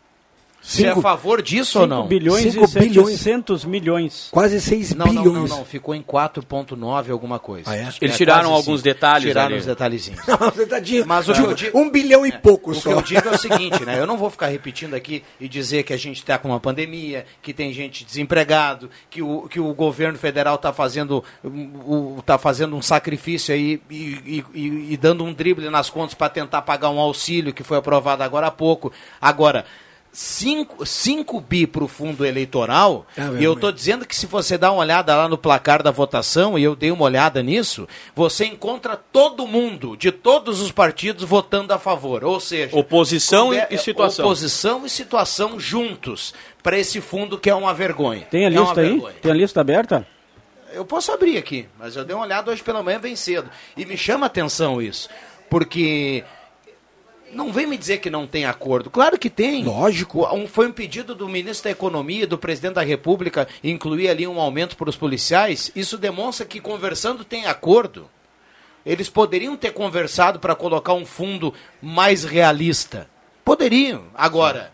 [0.64, 2.08] Você é a favor disso ou não?
[2.08, 3.20] bilhões Cinco e bilhões.
[3.20, 4.30] 700 milhões.
[4.32, 5.26] Quase 6 não, bilhões.
[5.26, 7.70] Não, não, não, ficou em 4.9 alguma coisa.
[7.70, 7.90] Ah, é?
[8.02, 8.84] Eles é, tiraram alguns cinco.
[8.84, 9.60] detalhes Tiraram ali.
[9.60, 10.22] os detalhezinhos.
[10.26, 11.06] Não, tadinho.
[11.06, 12.80] Mas o que eu digo, um bilhão e pouco o só.
[12.80, 14.00] O que eu digo é o seguinte, né?
[14.00, 17.26] Eu não vou ficar repetindo aqui e dizer que a gente está com uma pandemia,
[17.42, 21.24] que tem gente desempregado, que o, que o governo federal está fazendo,
[22.26, 26.30] tá fazendo um sacrifício aí e, e, e, e dando um drible nas contas para
[26.30, 28.92] tentar pagar um auxílio que foi aprovado agora há pouco.
[29.22, 29.66] Agora,
[30.14, 34.72] 5 bi para o fundo eleitoral, ah, e eu estou dizendo que se você dá
[34.72, 38.96] uma olhada lá no placar da votação, e eu dei uma olhada nisso, você encontra
[38.96, 42.24] todo mundo, de todos os partidos, votando a favor.
[42.24, 44.26] Ou seja, oposição é, e situação.
[44.26, 48.28] Oposição e situação juntos para esse fundo que é uma vergonha.
[48.30, 48.90] Tem a é lista aí?
[48.90, 49.16] Vergonha.
[49.20, 50.08] Tem a lista aberta?
[50.72, 53.50] Eu posso abrir aqui, mas eu dei uma olhada hoje pela manhã bem cedo.
[53.76, 55.10] E me chama atenção isso,
[55.50, 56.24] porque
[57.34, 58.90] não vem me dizer que não tem acordo.
[58.90, 59.64] Claro que tem.
[59.64, 60.26] Lógico.
[60.34, 64.40] Um, foi um pedido do ministro da Economia, do presidente da República, incluir ali um
[64.40, 65.72] aumento para os policiais.
[65.76, 68.10] Isso demonstra que conversando tem acordo.
[68.86, 73.08] Eles poderiam ter conversado para colocar um fundo mais realista.
[73.44, 74.06] Poderiam.
[74.14, 74.74] Agora,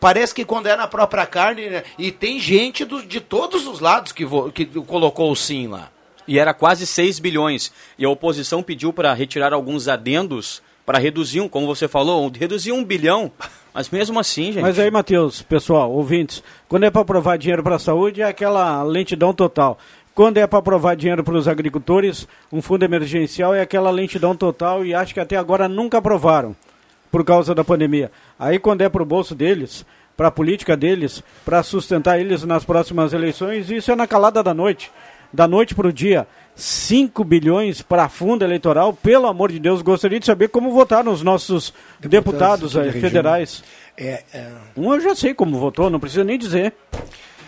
[0.00, 3.80] parece que quando é na própria carne, né, e tem gente do, de todos os
[3.80, 5.90] lados que, vo, que colocou o sim lá.
[6.26, 7.72] E era quase 6 bilhões.
[7.98, 12.70] E a oposição pediu para retirar alguns adendos para reduzir, um, como você falou, reduzir
[12.70, 13.30] um bilhão.
[13.74, 14.62] Mas mesmo assim, gente.
[14.62, 18.82] Mas aí, Matheus, pessoal, ouvintes, quando é para aprovar dinheiro para a saúde, é aquela
[18.84, 19.76] lentidão total.
[20.14, 24.82] Quando é para aprovar dinheiro para os agricultores, um fundo emergencial é aquela lentidão total
[24.82, 26.56] e acho que até agora nunca aprovaram,
[27.10, 28.10] por causa da pandemia.
[28.38, 29.84] Aí quando é para o bolso deles,
[30.16, 34.54] para a política deles, para sustentar eles nas próximas eleições, isso é na calada da
[34.54, 34.90] noite.
[35.30, 36.26] Da noite para o dia.
[36.56, 41.22] 5 bilhões para fundo eleitoral, pelo amor de Deus, gostaria de saber como votaram os
[41.22, 43.64] nossos deputados, deputados federais.
[43.96, 44.50] É, é...
[44.74, 46.72] Um eu já sei como votou, não precisa nem dizer.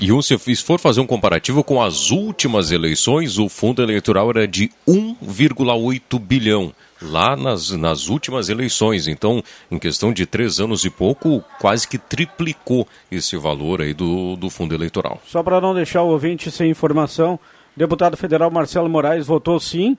[0.00, 4.46] E um, se for fazer um comparativo com as últimas eleições, o fundo eleitoral era
[4.46, 9.08] de 1,8 bilhão lá nas, nas últimas eleições.
[9.08, 14.36] Então, em questão de três anos e pouco, quase que triplicou esse valor aí do,
[14.36, 15.20] do fundo eleitoral.
[15.26, 17.38] Só para não deixar o ouvinte sem informação,
[17.78, 19.96] Deputado federal Marcelo Moraes votou sim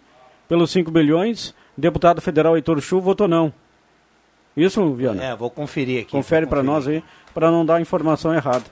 [0.49, 1.55] pelos 5 bilhões.
[1.77, 3.53] Deputado federal Heitor Chu votou não.
[4.55, 5.23] Isso, Viana?
[5.23, 6.11] É, vou conferir aqui.
[6.11, 7.01] Confere para nós aí,
[7.33, 8.65] para não dar informação errada.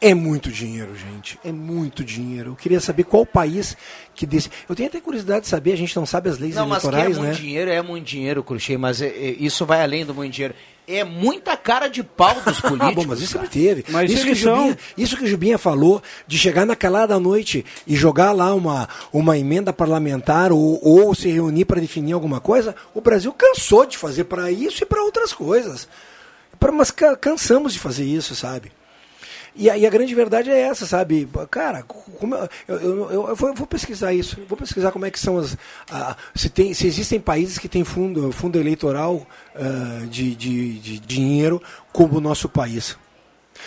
[0.00, 1.38] É muito dinheiro, gente.
[1.44, 2.52] É muito dinheiro.
[2.52, 3.76] Eu queria saber qual país
[4.14, 4.48] que desse.
[4.68, 7.16] Eu tenho até curiosidade de saber, a gente não sabe as leis não, eleitorais, mas
[7.16, 7.40] que é muito né?
[7.40, 10.54] dinheiro, é muito dinheiro, Cruxê, mas é, é, isso vai além do muito dinheiro.
[10.86, 12.88] É muita cara de pau dos políticos.
[12.88, 13.84] ah, bom, mas isso sempre teve.
[13.88, 17.96] Mas isso, que Jubinha, isso que o Jubinha falou, de chegar naquela da noite e
[17.96, 23.00] jogar lá uma, uma emenda parlamentar ou, ou se reunir para definir alguma coisa, o
[23.00, 25.88] Brasil cansou de fazer para isso e para outras coisas.
[26.58, 28.72] Pra, mas cansamos de fazer isso, sabe?
[29.54, 31.28] E a, e a, grande verdade é essa, sabe?
[31.50, 34.40] Cara, como, eu, eu, eu, eu vou, vou, pesquisar isso.
[34.48, 35.56] Vou pesquisar como é que são as.
[36.34, 41.62] se, tem, se existem países que têm fundo, fundo eleitoral uh, de, de, de dinheiro
[41.92, 42.96] como o nosso país.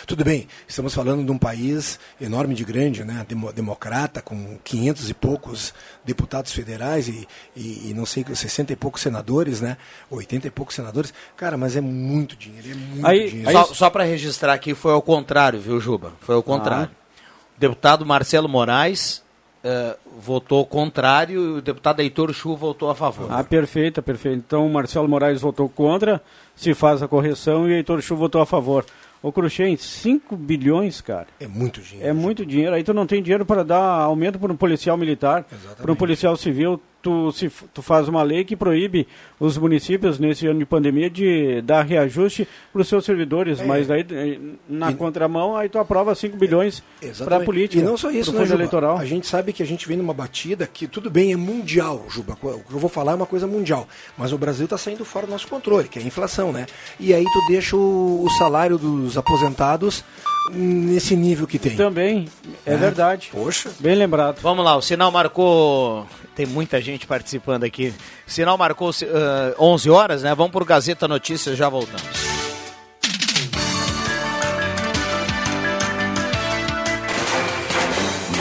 [0.05, 5.13] Tudo bem, estamos falando de um país enorme de grande, né, democrata, com 500 e
[5.13, 5.73] poucos
[6.03, 9.77] deputados federais e, e, e, não sei, 60 e poucos senadores, né,
[10.09, 11.13] 80 e poucos senadores.
[11.35, 13.51] Cara, mas é muito dinheiro, é muito aí, dinheiro.
[13.51, 16.13] Só, só para registrar aqui, foi ao contrário, viu, Juba?
[16.21, 16.91] Foi ao contrário.
[16.93, 17.17] Ah.
[17.57, 19.23] O deputado Marcelo Moraes
[19.63, 23.27] Uh, votou contrário e o deputado Heitor Chu votou a favor.
[23.29, 24.39] Ah, perfeito, perfeito.
[24.39, 26.19] Então o Marcelo Moraes votou contra,
[26.55, 28.83] se faz a correção e o Heitor Chu votou a favor.
[29.23, 31.27] Ô Cruxem, 5 bilhões, cara.
[31.39, 32.09] É muito dinheiro.
[32.09, 32.73] É muito dinheiro.
[32.73, 35.45] Aí tu não tem dinheiro para dar aumento para um policial militar,
[35.77, 39.07] para um policial civil tu, se, tu faz uma lei que proíbe
[39.39, 43.59] os municípios, nesse ano de pandemia, de dar reajuste para os seus servidores.
[43.59, 43.65] É.
[43.65, 46.83] Mas daí, eh, na e, contramão, aí tu aprova 5 bilhões
[47.23, 47.81] para a política.
[47.81, 48.55] E não só isso, né, Juba?
[48.55, 48.97] eleitoral.
[48.97, 52.33] A gente sabe que a gente vem numa batida que, tudo bem, é mundial, Juba.
[52.33, 53.87] O que eu vou falar é uma coisa mundial.
[54.17, 56.65] Mas o Brasil está saindo fora do nosso controle, que é a inflação, né?
[56.99, 60.03] E aí tu deixa o, o salário dos aposentados
[60.51, 61.75] nesse nível que tem.
[61.75, 62.27] Também,
[62.65, 63.29] é, é, verdade.
[63.31, 63.71] Poxa.
[63.79, 64.39] Bem lembrado.
[64.41, 66.05] Vamos lá, o sinal marcou.
[66.35, 67.93] Tem muita gente participando aqui.
[68.27, 70.33] O sinal marcou uh, eh, 11 horas, né?
[70.33, 72.31] Vamos por Gazeta Notícias, já voltamos.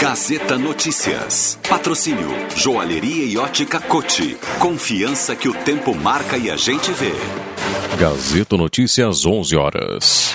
[0.00, 1.58] Gazeta Notícias.
[1.68, 4.34] Patrocínio Joalheria e Ótica Cote.
[4.58, 7.12] Confiança que o tempo marca e a gente vê.
[7.98, 10.34] Gazeta Notícias, 11 horas.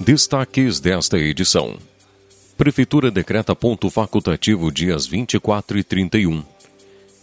[0.00, 1.78] Destaques desta edição.
[2.62, 6.44] Prefeitura decreta ponto facultativo dias 24 e 31.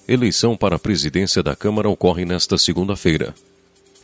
[0.05, 3.33] Eleição para a presidência da Câmara ocorre nesta segunda-feira.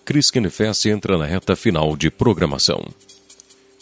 [0.05, 2.87] Crisken Fest entra na reta final de programação.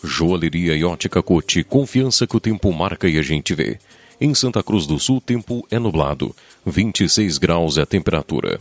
[0.04, 3.78] Joalheria e ótica Cote, confiança que o tempo marca e a gente vê.
[4.20, 6.36] Em Santa Cruz do Sul, tempo é nublado.
[6.66, 8.60] 26 graus é a temperatura.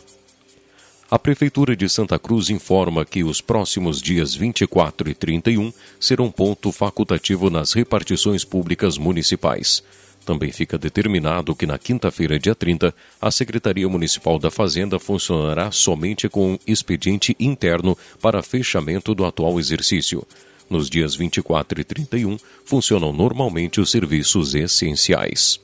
[1.13, 5.71] A Prefeitura de Santa Cruz informa que os próximos dias 24 e 31
[6.01, 9.83] serão ponto facultativo nas repartições públicas municipais.
[10.25, 16.31] Também fica determinado que na quinta-feira, dia 30, a Secretaria Municipal da Fazenda funcionará somente
[16.31, 20.27] com expediente interno para fechamento do atual exercício.
[20.71, 25.61] Nos dias 24 e 31, funcionam normalmente os serviços essenciais.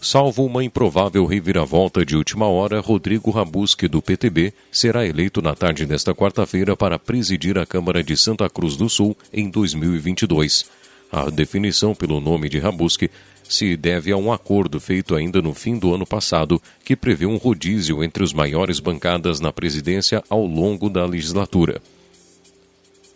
[0.00, 5.84] Salvo uma improvável reviravolta de última hora, Rodrigo Rabuski, do PTB, será eleito na tarde
[5.84, 10.66] desta quarta-feira para presidir a Câmara de Santa Cruz do Sul em 2022.
[11.10, 13.10] A definição pelo nome de Rabuski
[13.48, 17.36] se deve a um acordo feito ainda no fim do ano passado, que prevê um
[17.36, 21.82] rodízio entre os maiores bancadas na presidência ao longo da legislatura.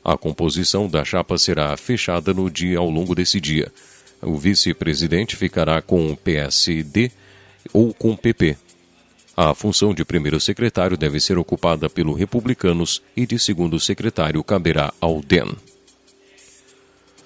[0.04, 3.70] A composição da chapa será fechada no dia ao longo desse dia.
[4.22, 7.10] O vice-presidente ficará com o PSD
[7.72, 8.56] ou com o PP.
[9.36, 14.92] A função de primeiro secretário deve ser ocupada pelo Republicanos e de segundo secretário caberá
[15.00, 15.56] ao DEM.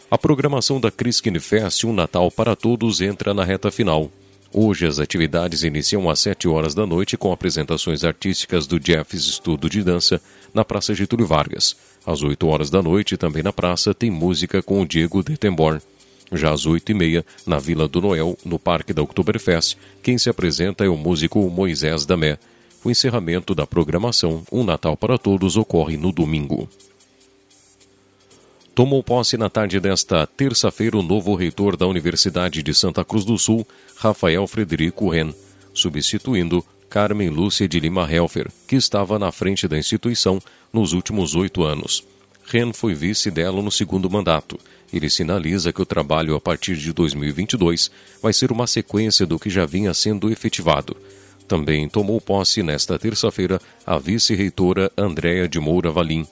[0.09, 4.11] A programação da Criskin Fest Um Natal para Todos entra na reta final.
[4.53, 9.69] Hoje as atividades iniciam às 7 horas da noite com apresentações artísticas do Jeffs Estudo
[9.69, 10.23] de Dança
[10.55, 11.77] na Praça Getúlio Vargas.
[12.07, 15.83] Às 8 horas da noite, também na praça, tem música com o Diego Detemborn.
[16.33, 20.29] Já às oito e meia, na Vila do Noel, no Parque da Oktoberfest, quem se
[20.29, 22.39] apresenta é o músico Moisés Damé.
[22.85, 26.69] O encerramento da programação Um Natal para Todos ocorre no domingo.
[28.75, 33.39] Tomou posse na tarde desta terça-feira o novo reitor da Universidade de Santa Cruz do
[33.39, 35.33] Sul, Rafael Frederico Ren,
[35.73, 41.63] substituindo Carmen Lúcia de Lima Helfer, que estava na frente da instituição nos últimos oito
[41.65, 42.05] anos.
[42.45, 44.61] Ren foi vice dela no segundo mandato.
[44.93, 47.91] Ele sinaliza que o trabalho a partir de 2022
[48.23, 50.97] vai ser uma sequência do que já vinha sendo efetivado.
[51.47, 56.27] Também tomou posse nesta terça-feira a vice-reitora Andréa de Moura Valim.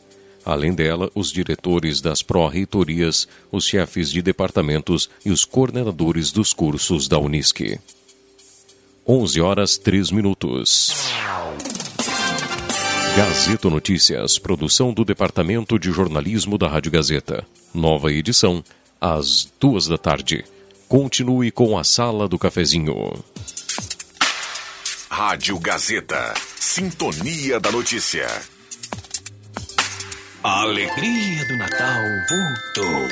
[0.45, 7.09] Além dela, os diretores das pró-reitorias, os chefes de departamentos e os coordenadores dos cursos
[7.09, 7.79] da Unisc.
[9.07, 10.93] 11 horas 3 minutos.
[13.17, 17.47] Gazeta Notícias, produção do Departamento de Jornalismo da Rádio Gazeta.
[17.73, 18.65] Nova edição,
[19.01, 20.45] às duas da tarde.
[20.89, 23.13] Continue com a Sala do Cafezinho.
[25.09, 26.35] Rádio Gazeta.
[26.59, 28.27] Sintonia da Notícia.
[30.43, 33.09] A alegria do Natal voltou.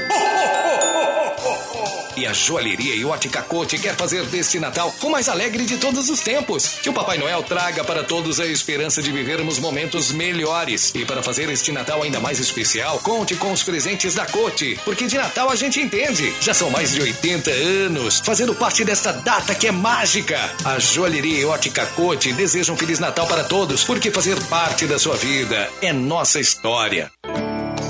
[2.16, 6.09] E a joalheria e ótica Cote quer fazer deste Natal o mais alegre de todos
[6.09, 6.79] os tempos.
[6.83, 10.92] Que o Papai Noel traga para todos a esperança de vivermos momentos melhores.
[10.94, 14.79] E para fazer este Natal ainda mais especial, conte com os presentes da Cote.
[14.85, 16.33] Porque de Natal a gente entende.
[16.40, 20.38] Já são mais de 80 anos fazendo parte desta data que é mágica.
[20.64, 24.98] A joalheria e ótica Cote desejam um Feliz Natal para todos, porque fazer parte da
[24.98, 27.12] sua vida é nossa história.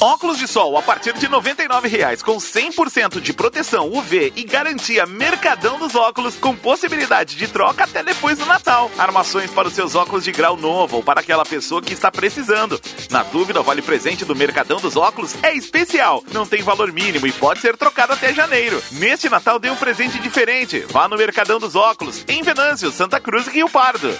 [0.00, 5.04] Óculos de sol a partir de R$ 99,00 com 100% de proteção UV e garantia
[5.04, 8.90] Mercadão dos Óculos com possibilidade de troca até depois do Natal.
[8.96, 12.80] Armações para os seus óculos de grau novo ou para aquela pessoa que está precisando.
[13.10, 17.26] Na dúvida, o vale presente do Mercadão dos Óculos é especial, não tem valor mínimo
[17.26, 18.82] e pode ser trocado até janeiro.
[18.92, 20.80] Neste Natal dê um presente diferente.
[20.88, 24.18] Vá no Mercadão dos Óculos, em Venâncio, Santa Cruz e Rio Pardo.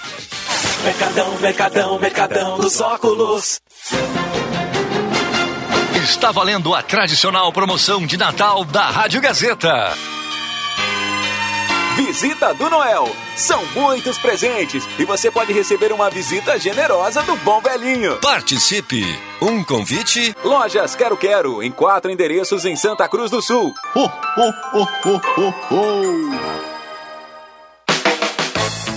[0.83, 3.59] Mercadão, Mercadão, Mercadão dos Óculos.
[6.03, 9.93] Está valendo a tradicional promoção de Natal da Rádio Gazeta.
[11.95, 13.15] Visita do Noel.
[13.35, 18.17] São muitos presentes e você pode receber uma visita generosa do Bom Velhinho.
[18.17, 19.05] Participe.
[19.39, 20.35] Um convite.
[20.43, 23.71] Lojas Quero Quero, em quatro endereços em Santa Cruz do Sul.
[23.95, 26.70] Ho, ho, ho, ho, ho, ho.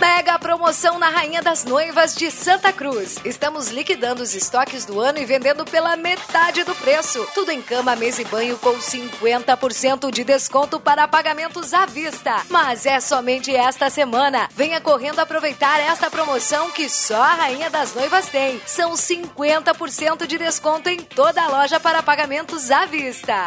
[0.00, 3.16] Mega promoção na Rainha das Noivas de Santa Cruz.
[3.24, 7.26] Estamos liquidando os estoques do ano e vendendo pela metade do preço.
[7.32, 12.42] Tudo em cama, mesa e banho com 50% de desconto para pagamentos à vista.
[12.50, 14.48] Mas é somente esta semana.
[14.54, 18.60] Venha correndo aproveitar esta promoção que só a Rainha das Noivas tem.
[18.66, 23.46] São 50% de desconto em toda a loja para pagamentos à vista.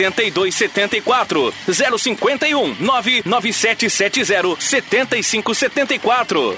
[0.05, 1.53] 8274
[1.97, 6.57] 051 99770 7574.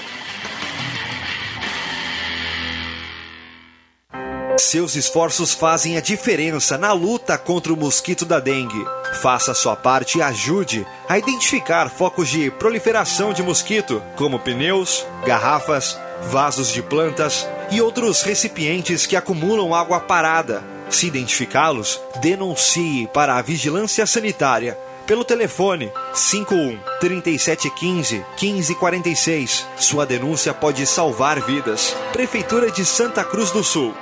[4.56, 8.84] Seus esforços fazem a diferença na luta contra o mosquito da dengue.
[9.20, 15.04] Faça a sua parte e ajude a identificar focos de proliferação de mosquito, como pneus,
[15.26, 15.98] garrafas,
[16.30, 20.73] vasos de plantas e outros recipientes que acumulam água parada.
[20.94, 24.78] Se identificá-los, denuncie para a Vigilância Sanitária
[25.08, 29.66] pelo telefone 51 3715 1546.
[29.76, 31.96] Sua denúncia pode salvar vidas.
[32.12, 33.92] Prefeitura de Santa Cruz do Sul.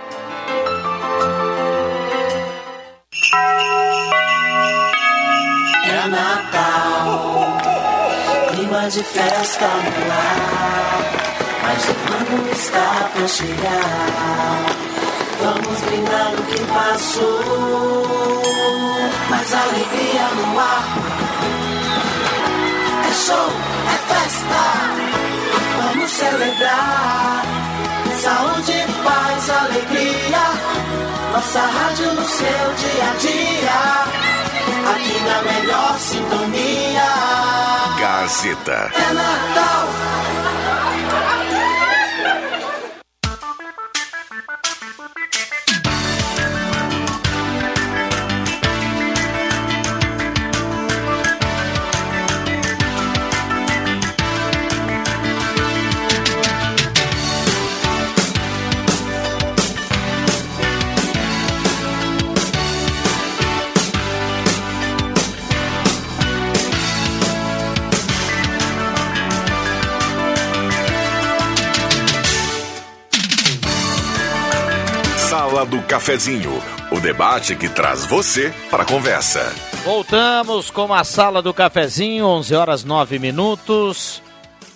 [5.87, 7.57] É Natal,
[8.55, 11.01] clima de festa no ar,
[11.63, 15.02] mas o ano está pra chegar.
[15.43, 17.41] Vamos brindar no que passou,
[19.29, 20.85] mais alegria no ar.
[23.09, 23.51] É show,
[23.89, 24.63] é festa,
[25.79, 27.43] vamos celebrar.
[28.21, 30.45] Saúde, paz, alegria,
[31.33, 34.23] nossa rádio no seu dia a dia
[34.91, 37.09] aqui na melhor sintonia.
[37.99, 38.91] Gazeta.
[38.95, 39.89] É Natal.
[75.63, 76.51] Sala do Cafezinho,
[76.91, 79.55] o debate que traz você para a conversa.
[79.85, 84.21] Voltamos com a Sala do Cafezinho, 11 horas 9 minutos.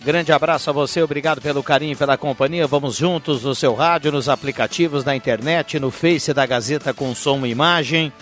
[0.05, 2.68] Grande abraço a você, obrigado pelo carinho e pela companhia.
[2.68, 7.45] Vamos juntos no seu rádio, nos aplicativos, na internet, no Face da Gazeta com som
[7.45, 8.12] e imagem.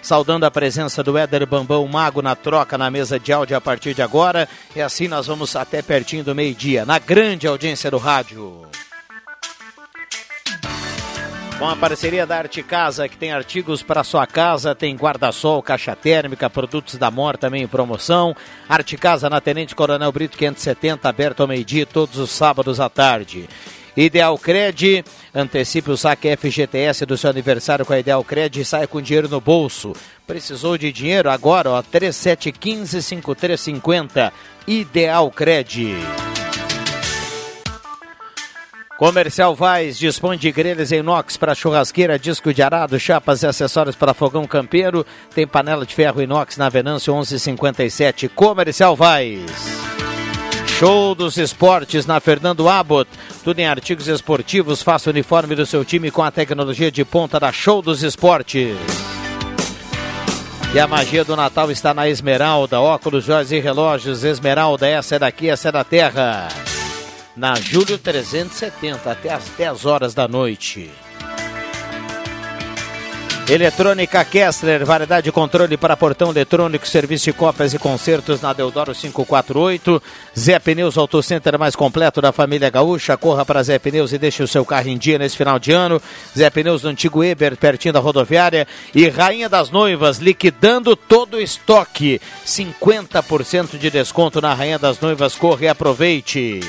[0.00, 3.92] Saudando a presença do Éder Bambão Mago na troca na mesa de áudio a partir
[3.92, 4.48] de agora.
[4.74, 8.66] E assim nós vamos até pertinho do meio-dia, na grande audiência do rádio.
[11.58, 15.96] Com a parceria da Arte Casa, que tem artigos para sua casa, tem guarda-sol, caixa
[15.96, 18.36] térmica, produtos da Mor também em promoção.
[18.68, 23.48] Arte Casa na Tenente Coronel Brito 570, aberto ao meio-dia, todos os sábados à tarde.
[23.96, 25.02] Ideal Cred,
[25.34, 29.26] antecipe o saque FGTS do seu aniversário com a Ideal Cred e saia com dinheiro
[29.26, 29.94] no bolso.
[30.26, 31.30] Precisou de dinheiro?
[31.30, 34.30] Agora, ó, 3715-5350.
[34.66, 35.94] Ideal Cred.
[38.96, 43.94] Comercial Vaz dispõe de grelhas em inox para churrasqueira, disco de arado, chapas e acessórios
[43.94, 45.04] para fogão campeiro.
[45.34, 48.26] Tem panela de ferro inox na Venâncio 1157.
[48.30, 49.44] Comercial Vaz.
[50.78, 53.10] Show dos Esportes na Fernando Abbott.
[53.44, 54.82] Tudo em artigos esportivos.
[54.82, 58.78] Faça o uniforme do seu time com a tecnologia de ponta da Show dos Esportes.
[60.74, 62.80] E a magia do Natal está na Esmeralda.
[62.80, 64.24] Óculos, joias e relógios.
[64.24, 66.48] Esmeralda, essa é daqui, essa é da terra
[67.36, 70.90] na Júlio 370, até às 10 horas da noite.
[73.48, 78.92] Eletrônica Kessler, variedade de controle para portão eletrônico, serviço de cópias e concertos na Deodoro
[78.92, 80.02] 548.
[80.36, 83.16] Zé Pneus Auto Center mais completo da família gaúcha.
[83.16, 86.02] Corra para Zé Pneus e deixe o seu carro em dia nesse final de ano.
[86.36, 88.66] Zé Pneus do antigo Eber, pertinho da rodoviária.
[88.92, 92.20] E Rainha das Noivas, liquidando todo o estoque.
[92.44, 95.36] 50% de desconto na Rainha das Noivas.
[95.36, 96.60] Corre e aproveite.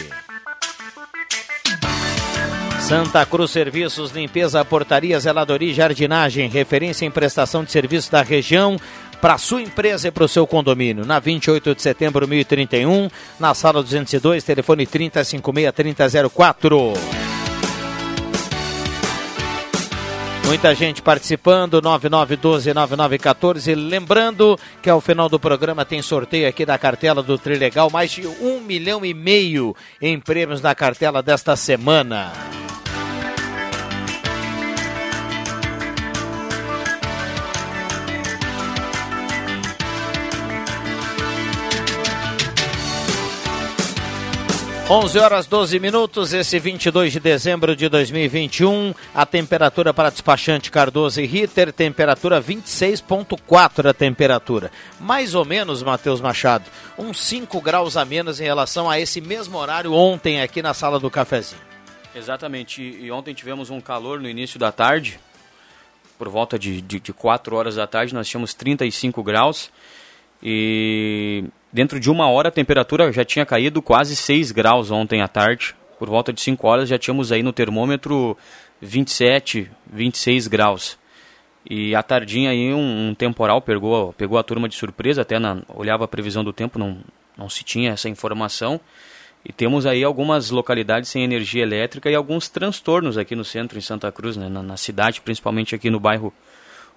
[2.88, 8.80] Santa Cruz Serviços, limpeza, portaria, zeladoria e jardinagem, referência em prestação de serviço da região
[9.20, 11.06] para sua empresa e para o seu condomínio.
[11.06, 17.37] Na 28 de setembro, 1031, na sala 202, telefone 3056-3004.
[20.48, 23.76] Muita gente participando, 9912-9914.
[23.76, 28.26] Lembrando que ao final do programa tem sorteio aqui da cartela do Trilegal, mais de
[28.26, 32.32] um milhão e meio em prêmios na cartela desta semana.
[44.90, 51.20] Onze horas 12 minutos, esse 22 de dezembro de 2021, a temperatura para despachante Cardoso
[51.20, 54.72] e Ritter, temperatura 26.4 a temperatura.
[54.98, 59.58] Mais ou menos, Matheus Machado, uns 5 graus a menos em relação a esse mesmo
[59.58, 61.62] horário ontem aqui na sala do cafezinho.
[62.16, 65.20] Exatamente, e ontem tivemos um calor no início da tarde,
[66.18, 69.70] por volta de, de, de 4 horas da tarde, nós tínhamos 35 graus,
[70.42, 75.28] e dentro de uma hora a temperatura já tinha caído quase 6 graus ontem à
[75.28, 75.76] tarde.
[75.99, 78.38] Por volta de 5 horas já tínhamos aí no termômetro
[78.82, 80.97] 27, 26 graus.
[81.70, 85.61] E à tardinha aí um, um, temporal pegou, pegou a turma de surpresa, até na,
[85.68, 86.99] olhava a previsão do tempo, não,
[87.38, 88.80] não se tinha essa informação.
[89.43, 93.82] E temos aí algumas localidades sem energia elétrica e alguns transtornos aqui no centro, em
[93.82, 96.34] Santa Cruz, né, na, na cidade, principalmente aqui no bairro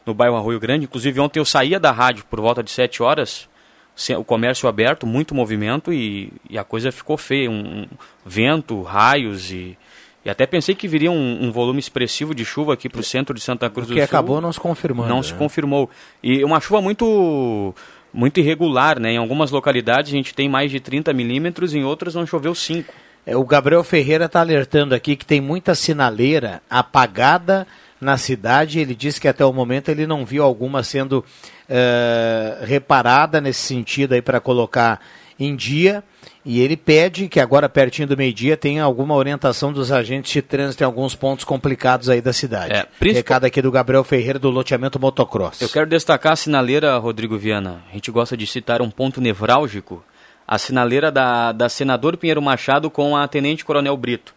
[0.06, 0.84] no bairro Arroio Grande.
[0.84, 3.48] Inclusive, ontem eu saía da rádio por volta de 7 horas,
[4.16, 7.50] o comércio aberto, muito movimento e, e a coisa ficou feia.
[7.50, 7.86] Um, um
[8.24, 9.76] vento, raios e,
[10.24, 13.34] e até pensei que viria um, um volume expressivo de chuva aqui para o centro
[13.34, 14.04] de Santa Cruz do que Sul.
[14.04, 15.08] acabou não se confirmando.
[15.08, 15.22] Não né?
[15.22, 15.88] se confirmou.
[16.22, 17.74] E uma chuva muito
[18.12, 19.12] muito irregular, né?
[19.12, 22.92] Em algumas localidades a gente tem mais de 30 milímetros, em outras não choveu 5.
[23.24, 27.66] É, o Gabriel Ferreira está alertando aqui que tem muita sinaleira apagada
[28.00, 28.80] na cidade.
[28.80, 31.24] Ele disse que até o momento ele não viu alguma sendo
[31.68, 35.00] uh, reparada nesse sentido aí para colocar
[35.38, 36.02] em dia.
[36.44, 40.82] E ele pede que agora, pertinho do meio-dia, tenha alguma orientação dos agentes de trânsito
[40.82, 42.72] em alguns pontos complicados aí da cidade.
[42.72, 43.18] É, principal...
[43.18, 45.60] Recado aqui do Gabriel Ferreira do loteamento motocross.
[45.60, 47.82] Eu quero destacar a sinaleira, Rodrigo Viana.
[47.90, 50.02] A gente gosta de citar um ponto nevrálgico.
[50.48, 54.34] A sinaleira da, da Senador Pinheiro Machado com a Tenente Coronel Brito.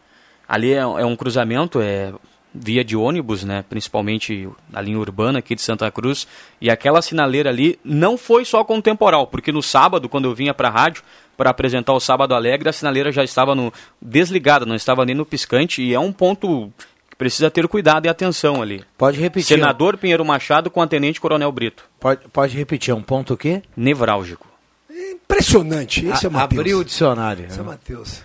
[0.48, 2.14] Ali é, é um cruzamento, é
[2.54, 6.28] via de ônibus, né, principalmente na linha urbana aqui de Santa Cruz,
[6.62, 10.54] e aquela sinaleira ali não foi só com temporal, porque no sábado, quando eu vinha
[10.54, 11.04] para a rádio
[11.36, 15.26] para apresentar o Sábado Alegre, a sinaleira já estava no, desligada, não estava nem no
[15.26, 16.72] piscante, e é um ponto
[17.10, 18.84] que precisa ter cuidado e atenção ali.
[18.98, 19.58] Pode repetir.
[19.58, 21.84] Senador Pinheiro Machado com a Tenente Coronel Brito.
[22.00, 23.64] Pode, pode repetir, é um ponto o quê?
[23.76, 24.48] Nevrálgico.
[24.90, 26.60] Impressionante, esse a, é o Matheus.
[26.60, 27.46] Abriu o dicionário.
[27.46, 28.22] Esse é o Matheus.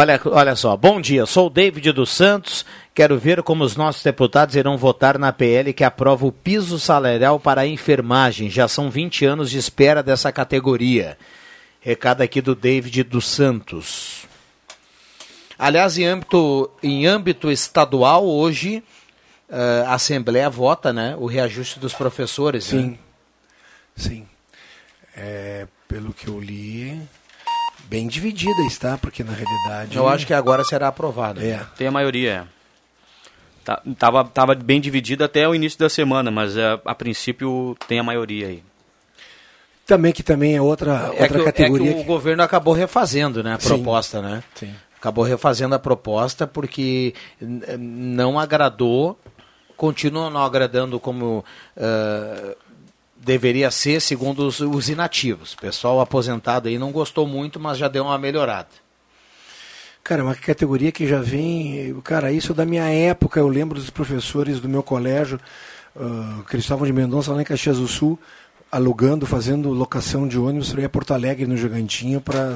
[0.00, 2.64] Olha, olha só, bom dia, sou o David dos Santos.
[2.94, 7.40] Quero ver como os nossos deputados irão votar na PL que aprova o piso salarial
[7.40, 8.48] para a enfermagem.
[8.48, 11.18] Já são 20 anos de espera dessa categoria.
[11.80, 14.24] Recado aqui do David dos Santos.
[15.58, 18.84] Aliás, em âmbito, em âmbito estadual, hoje
[19.48, 22.66] uh, a Assembleia vota né, o reajuste dos professores.
[22.66, 22.90] Sim.
[22.90, 22.98] Né?
[23.96, 24.28] Sim.
[25.16, 27.02] É, pelo que eu li,
[27.88, 29.96] bem dividida está, porque na realidade.
[29.96, 31.42] Eu acho que agora será aprovada.
[31.42, 31.64] É.
[31.76, 32.46] Tem a maioria.
[33.64, 37.98] Tá, tava, tava bem dividida até o início da semana, mas a, a princípio tem
[37.98, 38.62] a maioria aí.
[39.86, 41.90] Também que também é outra, é outra que, categoria.
[41.90, 43.68] É que o governo acabou refazendo né, a Sim.
[43.68, 44.42] proposta, né?
[44.54, 44.74] Sim.
[44.98, 49.18] Acabou refazendo a proposta porque não agradou,
[49.76, 51.44] continua não agradando como
[51.76, 52.56] uh,
[53.18, 55.54] deveria ser, segundo os, os inativos.
[55.54, 58.68] O pessoal aposentado aí não gostou muito, mas já deu uma melhorada.
[60.02, 62.00] Cara, uma categoria que já vem.
[62.02, 65.38] Cara, isso da minha época, eu lembro dos professores do meu colégio,
[65.94, 68.18] uh, Cristóvão de Mendonça, lá em Caxias do Sul,
[68.70, 72.54] alugando, fazendo locação de ônibus para ir a Porto Alegre no Gigantinho para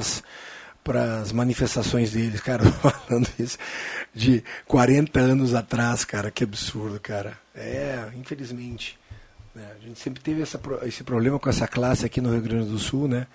[1.21, 3.57] as manifestações deles, cara, falando isso
[4.13, 7.37] de 40 anos atrás, cara, que absurdo, cara.
[7.53, 8.97] É, infelizmente.
[9.55, 12.69] Né, a gente sempre teve essa, esse problema com essa classe aqui no Rio Grande
[12.69, 13.27] do Sul, né?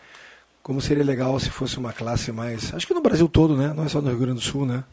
[0.63, 2.75] Como seria legal se fosse uma classe mais.
[2.75, 3.73] Acho que no Brasil todo, né?
[3.75, 4.85] Não é só no Rio Grande do Sul, né?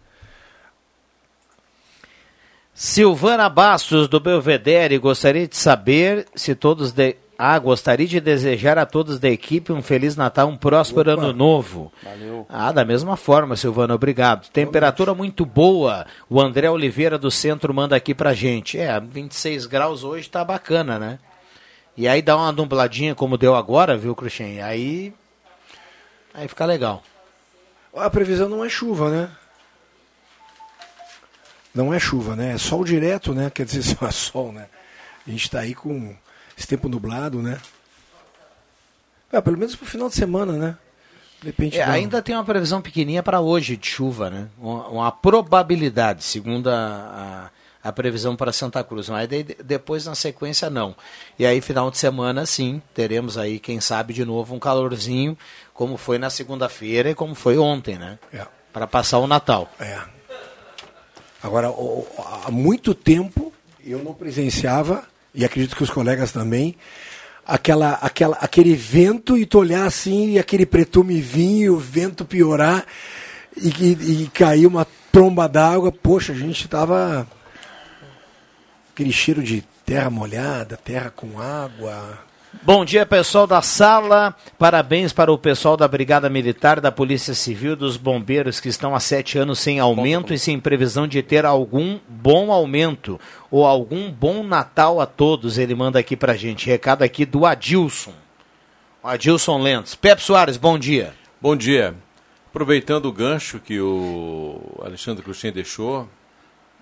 [2.74, 8.86] Silvana Bastos, do Belvedere, gostaria de saber se todos de, ah, gostaria de desejar a
[8.86, 11.22] todos da equipe um Feliz Natal, um próspero Opa.
[11.22, 11.92] ano novo.
[12.02, 12.46] Valeu.
[12.48, 14.50] Ah, da mesma forma, Silvana, obrigado.
[14.50, 16.06] Temperatura muito boa.
[16.30, 18.80] O André Oliveira do centro manda aqui pra gente.
[18.80, 21.20] É, 26 graus hoje tá bacana, né?
[21.98, 24.62] E aí dá uma nubladinha como deu agora, viu, Cruxem?
[24.62, 25.14] Aí.
[26.34, 27.04] Aí fica legal.
[27.96, 29.30] A previsão não é chuva, né?
[31.74, 32.54] Não é chuva, né?
[32.54, 33.50] É sol direto, né?
[33.50, 34.68] Quer dizer, só é sol, né?
[35.28, 36.16] A gente está aí com
[36.58, 37.60] esse tempo nublado, né?
[39.32, 40.78] É, pelo menos pro final de semana, né?
[41.44, 41.78] Depende.
[41.78, 44.48] É, ainda tem uma previsão pequenininha para hoje de chuva, né?
[44.58, 47.52] Uma, uma probabilidade, segundo a,
[47.84, 49.10] a, a, previsão para Santa Cruz.
[49.10, 50.96] Mas daí, depois, na sequência, não.
[51.38, 55.38] E aí, final de semana, sim, teremos aí, quem sabe, de novo um calorzinho,
[55.74, 58.18] como foi na segunda-feira e como foi ontem, né?
[58.34, 58.48] É.
[58.72, 59.70] Para passar o Natal.
[59.80, 60.00] É.
[61.44, 61.72] Agora,
[62.46, 63.54] há muito tempo
[63.86, 65.06] eu não presenciava
[65.36, 66.76] e acredito que os colegas também,
[67.46, 72.86] aquela, aquela, aquele vento e tu olhar assim e aquele pretume e o vento piorar
[73.56, 75.92] e, e, e cair uma tromba d'água.
[75.92, 77.28] Poxa, a gente tava
[78.92, 82.18] aquele cheiro de terra molhada, terra com água,
[82.64, 84.36] Bom dia, pessoal da sala.
[84.58, 89.00] Parabéns para o pessoal da Brigada Militar, da Polícia Civil, dos bombeiros que estão há
[89.00, 93.20] sete anos sem aumento e sem previsão de ter algum bom aumento
[93.52, 95.58] ou algum bom Natal a todos.
[95.58, 96.68] Ele manda aqui para gente.
[96.68, 98.14] Recado aqui do Adilson.
[99.04, 99.96] Adilson Lentes.
[99.96, 101.14] Pepe Soares, bom dia.
[101.42, 101.96] Bom dia.
[102.48, 106.08] Aproveitando o gancho que o Alexandre Cruxem deixou,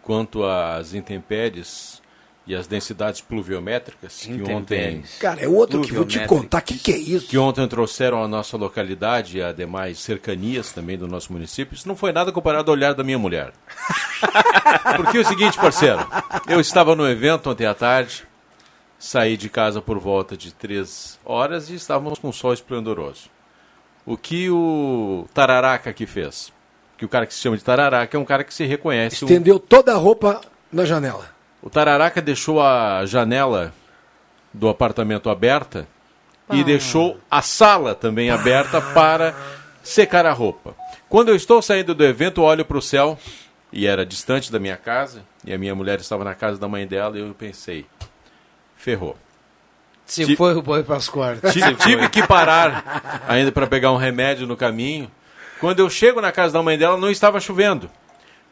[0.01, 2.02] quanto às intempéries
[2.45, 5.03] e as densidades pluviométricas que ontem.
[5.19, 6.59] Cara, é outro que vou te contar.
[6.59, 7.27] O que, que é isso?
[7.27, 11.73] Que ontem trouxeram a nossa localidade e a demais cercanias também do nosso município.
[11.73, 13.53] Isso não foi nada comparado ao olhar da minha mulher.
[14.97, 16.05] Porque é o seguinte, parceiro.
[16.47, 18.27] Eu estava no evento ontem à tarde,
[18.99, 23.31] saí de casa por volta de três horas e estávamos com um sol esplendoroso.
[24.05, 26.51] O que o Tararaca aqui fez?
[26.97, 29.23] Que o cara que se chama de Tararaca é um cara que se reconhece.
[29.23, 29.59] Estendeu um...
[29.59, 30.41] toda a roupa
[30.71, 31.32] na janela.
[31.63, 33.73] O Tararaca deixou a janela
[34.53, 35.87] do apartamento aberta
[36.49, 36.55] ah.
[36.57, 39.33] e deixou a sala também aberta para
[39.81, 40.75] secar a roupa.
[41.07, 43.17] Quando eu estou saindo do evento, olho para o céu
[43.71, 46.85] e era distante da minha casa e a minha mulher estava na casa da mãe
[46.85, 47.85] dela e eu pensei,
[48.75, 49.15] ferrou.
[50.05, 51.53] Se T foi o boi para as quartas.
[51.53, 55.09] Tive que parar ainda para pegar um remédio no caminho.
[55.61, 57.89] Quando eu chego na casa da mãe dela, não estava chovendo.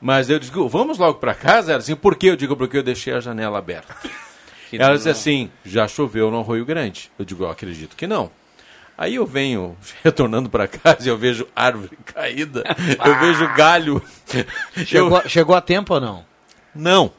[0.01, 1.71] Mas eu digo, vamos logo para casa?
[1.71, 2.31] Ela assim, por quê?
[2.31, 3.95] Eu digo, porque eu deixei a janela aberta.
[4.71, 7.11] Que Ela disse assim, já choveu no Arroio Grande.
[7.19, 8.31] Eu digo, eu acredito que não.
[8.97, 12.63] Aí eu venho retornando para casa e eu vejo árvore caída,
[13.03, 14.01] eu vejo galho.
[14.85, 15.29] Chegou, eu...
[15.29, 16.25] chegou a tempo ou não?
[16.73, 17.11] Não.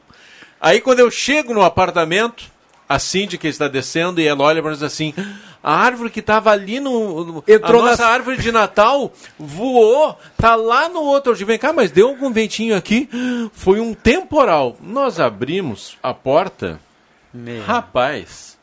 [0.59, 2.45] Aí quando eu chego no apartamento,
[2.89, 5.13] a síndica está descendo e ela olha para nós assim:
[5.63, 7.23] a árvore que estava ali no.
[7.23, 8.09] no Entrou a nossa na...
[8.09, 11.31] árvore de Natal voou, tá lá no outro.
[11.31, 13.09] Eu vem cá, mas deu algum ventinho aqui.
[13.53, 14.75] Foi um temporal.
[14.81, 16.79] Nós abrimos a porta.
[17.33, 17.63] Meu.
[17.63, 18.57] Rapaz.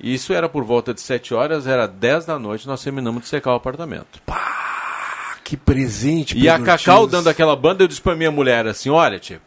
[0.00, 3.52] Isso era por volta de 7 horas, era 10 da noite, nós terminamos de secar
[3.52, 4.20] o apartamento.
[4.24, 8.90] Pá, que presente, E a Cacau dando aquela banda, eu disse pra minha mulher assim:
[8.90, 9.40] olha, tia,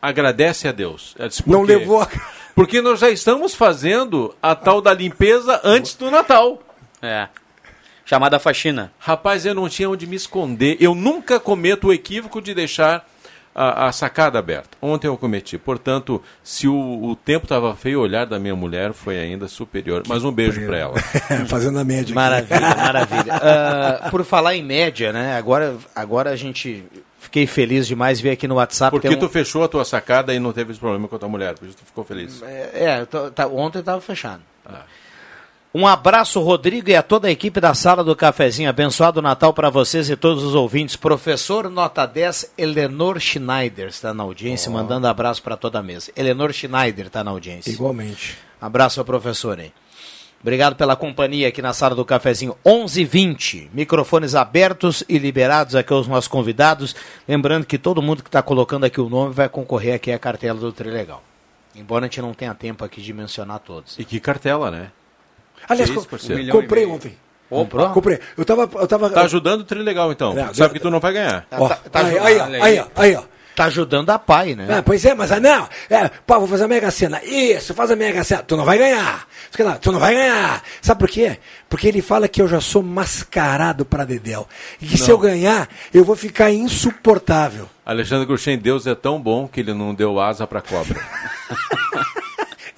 [0.00, 1.14] agradece a Deus.
[1.28, 2.08] Disse, Não levou a
[2.60, 6.62] porque nós já estamos fazendo a tal da limpeza antes do Natal.
[7.00, 7.26] É.
[8.04, 8.92] Chamada faxina.
[8.98, 10.76] Rapaz, eu não tinha onde me esconder.
[10.78, 13.08] Eu nunca cometo o equívoco de deixar
[13.54, 14.76] a, a sacada aberta.
[14.82, 15.56] Ontem eu cometi.
[15.56, 20.02] Portanto, se o, o tempo estava feio, o olhar da minha mulher foi ainda superior.
[20.06, 20.98] Mas um beijo para ela.
[21.48, 22.14] Fazendo a média.
[22.14, 23.34] Maravilha, maravilha.
[23.36, 25.34] Uh, por falar em média, né?
[25.34, 26.84] Agora, agora a gente
[27.30, 28.90] Fiquei feliz demais ver aqui no WhatsApp.
[28.90, 31.56] Porque tu fechou a tua sacada e não teve esse problema com a tua mulher,
[31.56, 32.42] por isso tu ficou feliz.
[32.42, 34.42] É, é tá, ontem estava fechado.
[34.66, 34.82] Ah.
[35.72, 38.68] Um abraço, Rodrigo, e a toda a equipe da Sala do Cafezinho.
[38.68, 40.96] Abençoado Natal para vocês e todos os ouvintes.
[40.96, 44.74] Professor Nota 10, Eleanor Schneider está na audiência, oh.
[44.74, 46.10] mandando abraço para toda a mesa.
[46.16, 47.70] Eleanor Schneider está na audiência.
[47.70, 48.36] Igualmente.
[48.60, 49.72] Abraço ao professor aí.
[50.42, 52.56] Obrigado pela companhia aqui na Sala do Cafezinho.
[52.64, 53.68] 11:20.
[53.74, 56.96] Microfones abertos e liberados aqui aos nossos convidados.
[57.28, 60.58] Lembrando que todo mundo que está colocando aqui o nome vai concorrer aqui à cartela
[60.58, 61.22] do Trilegal.
[61.76, 63.98] Embora a gente não tenha tempo aqui de mencionar todos.
[63.98, 64.90] E que cartela, né?
[65.68, 67.16] Aliás, co um comprei ontem.
[67.50, 67.90] Comprou?
[67.90, 68.18] Comprei.
[68.38, 69.10] Eu tava, eu tava.
[69.10, 70.32] Tá ajudando o Trilegal, então.
[70.32, 71.46] Não, Sabe que tu não vai ganhar.
[71.50, 73.24] Ó, tá, tá aí, aí, aí, aí, aí, ó.
[73.54, 74.66] Tá ajudando a pai, né?
[74.70, 77.22] Ah, pois é, mas não, é, pá, vou fazer a Mega Sena.
[77.22, 78.42] Isso, faz a Mega Sena.
[78.42, 79.26] Tu não vai ganhar.
[79.80, 80.62] Tu não vai ganhar.
[80.80, 81.38] Sabe por quê?
[81.68, 84.48] Porque ele fala que eu já sou mascarado para Dedel.
[84.80, 85.04] E que não.
[85.04, 87.68] se eu ganhar, eu vou ficar insuportável.
[87.84, 91.00] Alexandre Gruchen, Deus é tão bom que ele não deu asa para cobra.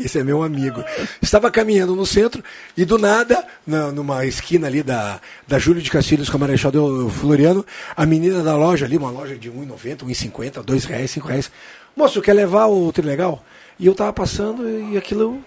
[0.04, 0.84] Esse é meu amigo.
[1.20, 2.42] Estava caminhando no centro
[2.76, 6.72] e do nada, na, numa esquina ali da, da Júlio de Castilhos com a Marechal
[6.72, 7.64] do Floriano,
[7.96, 11.50] a menina da loja ali, uma loja de R$1,90, R$1,50, R$2,00, R$5,00.
[11.94, 13.44] Moço, quer levar o Trilegal?
[13.78, 15.42] E eu estava passando e aquilo.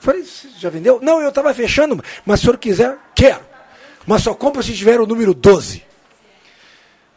[0.00, 0.24] Falei,
[0.58, 1.00] já vendeu?
[1.02, 3.40] Não, eu estava fechando, mas se o senhor quiser, quero.
[4.06, 5.88] Mas só compra se tiver o número 12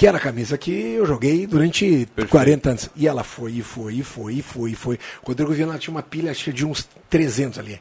[0.01, 2.27] que era a camisa que eu joguei durante Perfeito.
[2.31, 2.89] 40 anos.
[2.95, 4.95] E ela foi, e foi, e foi, e foi, e foi.
[5.21, 7.79] O Rodrigo Viana tinha uma pilha, acho que de uns 300 ali.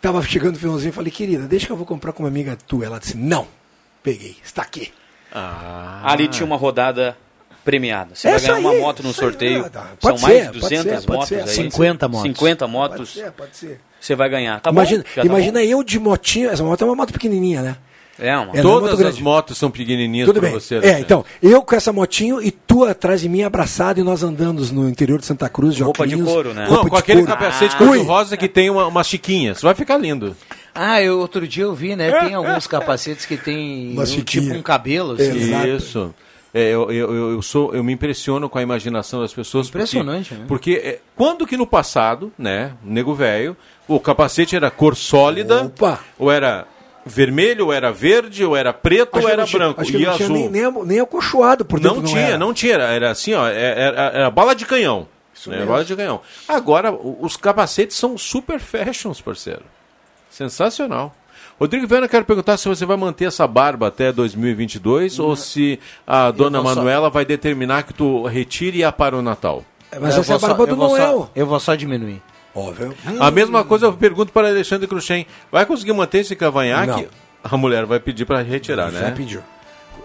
[0.00, 2.86] Tava chegando no finalzinho, falei, querida, deixa que eu vou comprar com uma amiga tua.
[2.86, 3.48] Ela disse, não,
[4.04, 4.92] peguei, está aqui.
[5.32, 6.00] Ah.
[6.04, 7.16] Ali tinha uma rodada
[7.64, 8.14] premiada.
[8.14, 9.64] Você Essa vai ganhar aí, uma moto no sorteio.
[9.64, 11.48] Aí, São ser, mais de 200 ser, motos ser, aí.
[11.48, 12.22] 50 motos.
[12.22, 12.96] 50 motos.
[12.98, 13.80] Pode ser, pode ser.
[14.00, 14.60] Você vai ganhar.
[14.60, 15.22] Tá imagina bom?
[15.24, 16.50] imagina tá eu de motinho.
[16.50, 17.76] Essa moto é uma moto pequenininha, né?
[18.18, 18.56] É, uma...
[18.56, 20.76] É, Todas as motos são pequenininhas para você.
[20.76, 24.64] É, então, eu com essa motinho e tu atrás de mim abraçado e nós andando
[24.72, 26.66] no interior de Santa Cruz, de Roupa de couro, né?
[26.68, 27.38] Não, com aquele couro.
[27.38, 27.78] capacete ah.
[27.78, 29.52] cor-de-rosa que tem uma, uma chiquinha.
[29.52, 30.36] Isso vai ficar lindo.
[30.74, 32.10] Ah, eu, outro dia eu vi, né?
[32.20, 35.12] Tem alguns capacetes que tem um, tipo um cabelo.
[35.12, 35.76] Assim.
[35.76, 36.14] Isso.
[36.52, 39.68] É, eu, eu, eu, sou, eu me impressiono com a imaginação das pessoas.
[39.68, 40.46] Impressionante, porque, né?
[40.48, 43.56] Porque é, quando que no passado, né, nego velho,
[43.86, 46.00] o capacete era cor sólida, Opa.
[46.18, 46.66] ou era
[47.08, 49.80] vermelho, ou era verde, ou era preto, acho ou era tinha, branco.
[49.80, 50.26] Acho que e não azul.
[50.26, 52.74] tinha nem, nem, nem acolchoado, por Não tinha, não, não tinha.
[52.74, 55.08] Era assim, ó, era, era, era bala de canhão.
[55.34, 56.20] Isso né, bala de canhão.
[56.48, 59.62] Agora, os capacetes são super fashions, parceiro.
[60.30, 61.14] Sensacional.
[61.58, 66.30] Rodrigo Viana, quero perguntar se você vai manter essa barba até 2022 ou se a
[66.30, 67.10] dona Manuela só...
[67.10, 69.64] vai determinar que tu retire-a para o Natal.
[70.00, 71.18] Mas essa é a barba só, do Noel.
[71.18, 72.22] Só, eu vou só diminuir.
[72.58, 72.94] Óbvio.
[73.20, 75.26] A mesma coisa eu pergunto para Alexandre Cruxem.
[75.50, 77.02] Vai conseguir manter esse cavanhaque?
[77.02, 77.06] Não.
[77.42, 79.08] A mulher vai pedir para retirar, Já né?
[79.08, 79.42] Já pediu.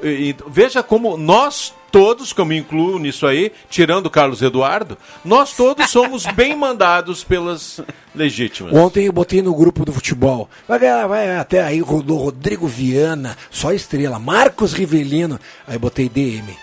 [0.03, 4.41] E, e, veja como nós todos, que eu me incluo nisso aí, tirando o Carlos
[4.41, 7.79] Eduardo, nós todos somos bem mandados pelas
[8.13, 8.73] legítimas.
[8.73, 10.49] Ontem eu botei no grupo do futebol.
[10.67, 15.39] Vai, vai até aí rodou Rodrigo Viana, só estrela, Marcos Rivelino.
[15.67, 16.55] Aí botei DM.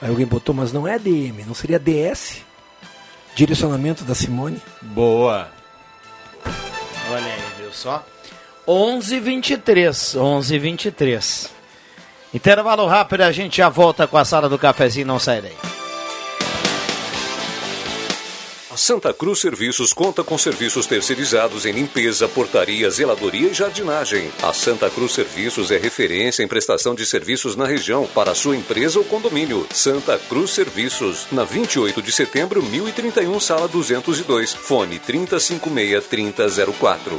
[0.00, 2.45] Aí alguém botou, mas não é DM, não seria DS?
[3.36, 4.62] Direcionamento da Simone.
[4.80, 5.48] Boa.
[7.10, 8.02] Olha aí, viu só?
[8.66, 11.50] 11:23, 11:23.
[12.32, 15.56] Intervalo rápido, a gente já volta com a sala do cafezinho, não sai daí.
[18.76, 24.30] Santa Cruz Serviços conta com serviços terceirizados em limpeza, portaria, zeladoria e jardinagem.
[24.42, 28.98] A Santa Cruz Serviços é referência em prestação de serviços na região para sua empresa
[28.98, 29.66] ou condomínio.
[29.72, 37.18] Santa Cruz Serviços, na 28 de setembro, 1031, sala 202, fone 3056 3004.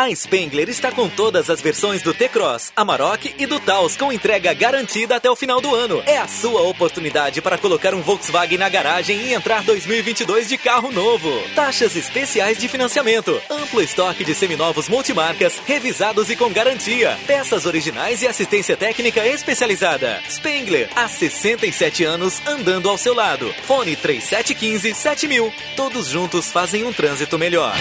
[0.00, 4.54] A Spengler está com todas as versões do T-Cross, Amarok e do Taos com entrega
[4.54, 6.02] garantida até o final do ano.
[6.06, 10.90] É a sua oportunidade para colocar um Volkswagen na garagem e entrar 2022 de carro
[10.90, 11.30] novo.
[11.54, 18.22] Taxas especiais de financiamento, amplo estoque de seminovos multimarcas, revisados e com garantia, peças originais
[18.22, 20.18] e assistência técnica especializada.
[20.30, 23.54] Spengler, há 67 anos andando ao seu lado.
[23.64, 25.52] Fone 3715 7000.
[25.76, 27.74] Todos juntos fazem um trânsito melhor.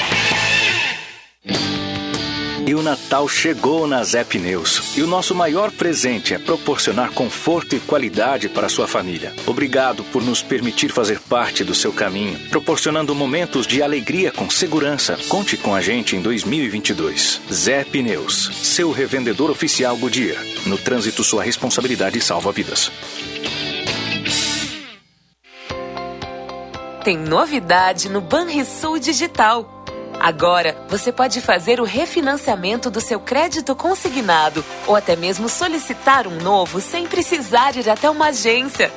[2.70, 4.95] E o Natal chegou na Zé Pneus.
[4.95, 9.34] E o nosso maior presente é proporcionar conforto e qualidade para sua família.
[9.47, 15.17] Obrigado por nos permitir fazer parte do seu caminho, proporcionando momentos de alegria com segurança.
[15.28, 17.41] Conte com a gente em 2022.
[17.51, 20.45] Zé Pneus, seu revendedor oficial Goodyear.
[20.67, 22.91] No trânsito, sua responsabilidade salva vidas.
[27.03, 29.78] Tem novidade no Banrisul Digital.
[30.20, 36.36] Agora, você pode fazer o refinanciamento do seu crédito consignado ou até mesmo solicitar um
[36.41, 38.91] novo sem precisar ir até uma agência.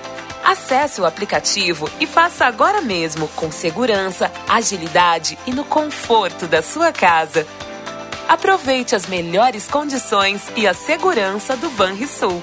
[0.45, 6.91] Acesse o aplicativo e faça agora mesmo, com segurança, agilidade e no conforto da sua
[6.91, 7.47] casa.
[8.29, 12.43] Aproveite as melhores condições e a segurança do Banrisul.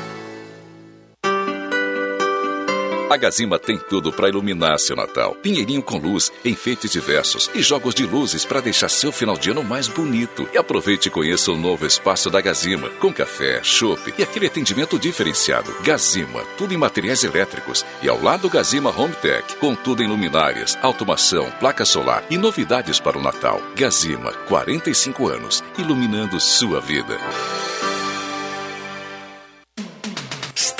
[3.11, 5.35] A Gazima tem tudo para iluminar seu Natal.
[5.35, 9.61] Pinheirinho com luz, enfeites diversos e jogos de luzes para deixar seu final de ano
[9.61, 10.47] mais bonito.
[10.53, 14.97] E aproveite e conheça o novo espaço da Gazima, com café, chopp e aquele atendimento
[14.97, 15.75] diferenciado.
[15.83, 17.85] Gazima, tudo em materiais elétricos.
[18.01, 22.97] E ao lado Gazima Home Tech, com tudo em luminárias, automação, placa solar e novidades
[22.97, 23.61] para o Natal.
[23.75, 27.17] Gazima, 45 anos, iluminando sua vida.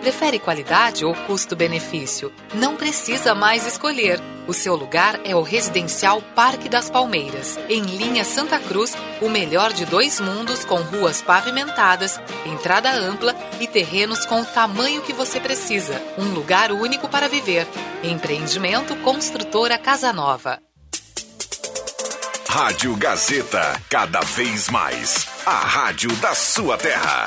[0.00, 2.32] Prefere qualidade ou custo-benefício?
[2.54, 4.18] Não precisa mais escolher.
[4.46, 9.72] O seu lugar é o Residencial Parque das Palmeiras, em linha Santa Cruz, o melhor
[9.72, 15.38] de dois mundos com ruas pavimentadas, entrada ampla e terrenos com o tamanho que você
[15.38, 16.00] precisa.
[16.16, 17.66] Um lugar único para viver.
[18.02, 20.58] Empreendimento Construtora Casa Nova.
[22.48, 25.28] Rádio Gazeta, cada vez mais.
[25.44, 27.26] A rádio da sua terra.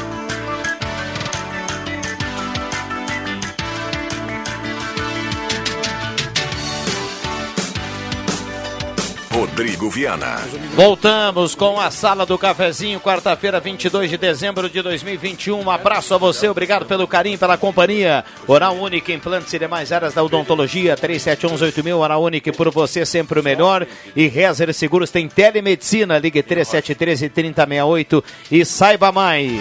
[9.31, 10.41] Rodrigo Viana.
[10.75, 15.57] Voltamos com a Sala do Cafezinho, quarta-feira, 22 de dezembro de 2021.
[15.57, 18.25] Um abraço a você, obrigado pelo carinho, pela companhia.
[18.45, 23.43] Oral Única, implantes e demais áreas da odontologia, 37118000, Oral Única, por você sempre o
[23.43, 23.87] melhor.
[24.15, 29.51] E Rezer Seguros tem telemedicina, ligue 3713 3068 e saiba mais.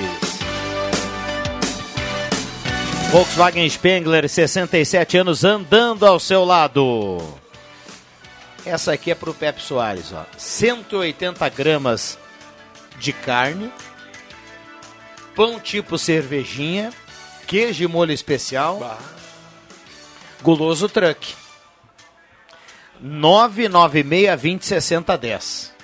[3.12, 7.39] Volkswagen Spengler, 67 anos, andando ao seu lado.
[8.64, 10.24] Essa aqui é para o Pepe Soares, ó.
[10.36, 12.18] 180 gramas
[12.98, 13.72] de carne,
[15.34, 16.92] pão tipo cervejinha,
[17.46, 18.98] queijo e molho especial,
[20.42, 21.34] guloso truck.
[23.00, 25.74] 996 20 60 10.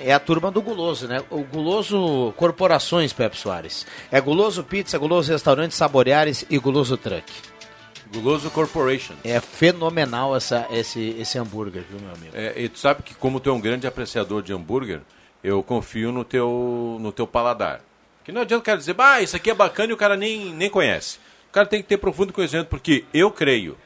[0.00, 1.22] É a turma do Guloso, né?
[1.30, 3.86] O Guloso Corporações, Pepe Soares.
[4.10, 7.24] É Guloso Pizza, Guloso Restaurante, Saboreares e Guloso Truck.
[8.14, 9.14] Guloso Corporation.
[9.24, 12.30] É fenomenal essa, esse, esse hambúrguer, viu, meu amigo?
[12.32, 15.00] É, e tu sabe que como tu é um grande apreciador de hambúrguer,
[15.42, 17.80] eu confio no teu, no teu paladar.
[18.24, 20.52] Que não adianta o cara dizer, ah, isso aqui é bacana e o cara nem,
[20.54, 21.18] nem conhece.
[21.50, 23.76] O cara tem que ter profundo conhecimento, porque eu creio.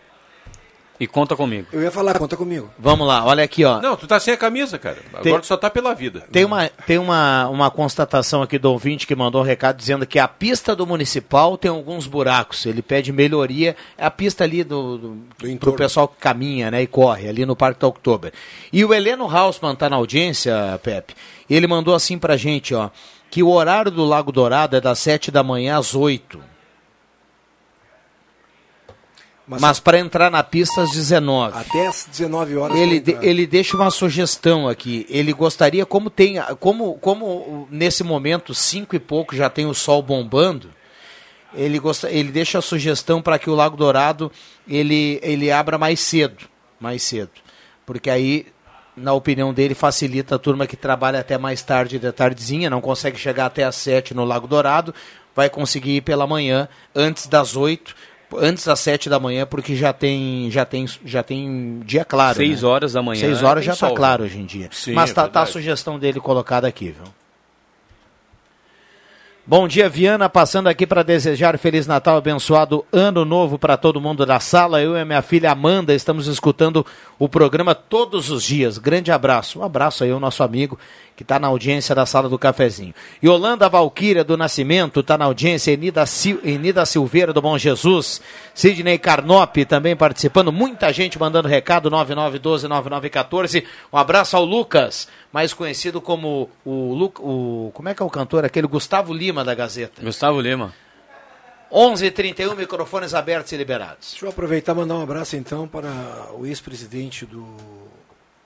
[1.00, 1.68] E conta comigo.
[1.72, 2.68] Eu ia falar, conta comigo.
[2.76, 3.80] Vamos lá, olha aqui, ó.
[3.80, 4.98] Não, tu tá sem a camisa, cara.
[5.08, 6.24] Agora Tem- tu só tá pela vida.
[6.32, 10.18] Tem uma, tem uma, uma constatação aqui do ouvinte que mandou um recado dizendo que
[10.18, 12.66] a pista do municipal tem alguns buracos.
[12.66, 13.76] Ele pede melhoria.
[13.96, 17.54] É a pista ali do, do, pro pessoal que caminha né, e corre, ali no
[17.54, 18.32] Parque da Oktober.
[18.72, 21.14] E o Heleno Hausmann tá na audiência, Pepe.
[21.48, 22.90] E ele mandou assim pra gente, ó.
[23.30, 26.40] Que o horário do Lago Dourado é das 7 da manhã às 8.
[29.48, 31.56] Mas- Mas, para entrar na pista às 19.
[31.58, 32.76] Até às 19 horas.
[32.76, 35.06] Ele, de- ele deixa uma sugestão aqui.
[35.08, 40.02] Ele gostaria, como tem, como, como nesse momento cinco e pouco já tem o sol
[40.02, 40.68] bombando,
[41.54, 44.30] ele, gosta, ele deixa a sugestão para que o Lago Dourado
[44.68, 46.44] ele, ele abra mais cedo,
[46.78, 47.30] mais cedo,
[47.86, 48.46] porque aí,
[48.94, 53.16] na opinião dele, facilita a turma que trabalha até mais tarde de tardezinha, não consegue
[53.18, 54.94] chegar até às sete no Lago Dourado,
[55.34, 57.96] vai conseguir ir pela manhã antes das oito.
[58.36, 62.36] Antes das sete da manhã, porque já tem, já tem, já tem dia claro.
[62.36, 62.68] Seis né?
[62.68, 64.28] horas da manhã Seis horas tem já está sol, claro né?
[64.28, 64.68] hoje em dia.
[64.70, 67.04] Sim, Mas é tá, tá a sugestão dele colocada aqui, viu?
[69.50, 74.26] Bom dia, Viana, passando aqui para desejar Feliz Natal, abençoado Ano Novo para todo mundo
[74.26, 74.82] da sala.
[74.82, 76.84] Eu e a minha filha Amanda estamos escutando
[77.18, 78.76] o programa todos os dias.
[78.76, 79.60] Grande abraço.
[79.60, 80.78] Um abraço aí ao nosso amigo
[81.18, 82.94] que está na audiência da sala do cafezinho.
[83.20, 85.72] Yolanda Valquíria do Nascimento está na audiência.
[85.72, 88.22] Enida, Sil Enida Silveira do Bom Jesus.
[88.54, 90.52] Sidney Carnop também participando.
[90.52, 91.90] Muita gente mandando recado.
[91.90, 93.64] 9912-9914.
[93.92, 97.72] Um abraço ao Lucas, mais conhecido como o, Lu, o.
[97.74, 98.44] Como é que é o cantor?
[98.44, 100.00] Aquele Gustavo Lima da Gazeta.
[100.00, 100.72] Gustavo Lima.
[101.72, 104.10] 11h31, microfones abertos e liberados.
[104.12, 105.90] Deixa eu aproveitar e mandar um abraço então para
[106.38, 107.44] o ex-presidente do,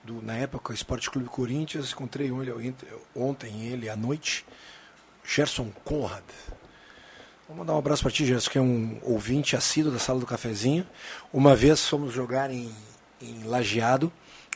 [0.03, 1.91] do, na época, Esporte Clube Corinthians.
[1.91, 2.75] Encontrei ele
[3.15, 4.45] ontem, ele à noite,
[5.25, 6.23] Gerson Conrad.
[7.47, 10.25] Vou mandar um abraço para ti, Gerson, que é um ouvinte assíduo da sala do
[10.25, 10.85] cafezinho.
[11.31, 12.73] Uma vez fomos jogar em,
[13.21, 14.11] em Lajeado,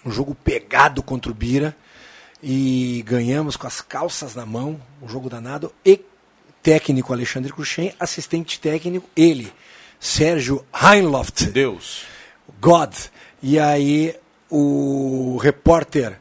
[0.05, 1.75] um jogo pegado contra o Bira,
[2.41, 5.99] e ganhamos com as calças na mão, um jogo danado, e
[6.61, 9.51] técnico Alexandre Cruxem, assistente técnico, ele,
[9.99, 11.47] Sérgio Heinloft.
[11.47, 12.03] Deus.
[12.59, 12.93] God.
[13.41, 14.15] E aí
[14.49, 16.19] o repórter,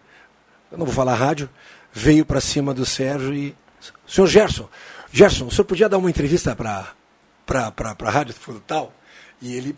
[0.70, 1.48] eu não vou falar rádio,
[1.92, 3.54] veio para cima do Sérgio e.
[4.06, 4.68] Senhor Gerson,
[5.12, 6.92] Gerson, o senhor podia dar uma entrevista para
[7.46, 8.34] a rádio
[8.66, 8.92] tal?
[9.40, 9.76] E ele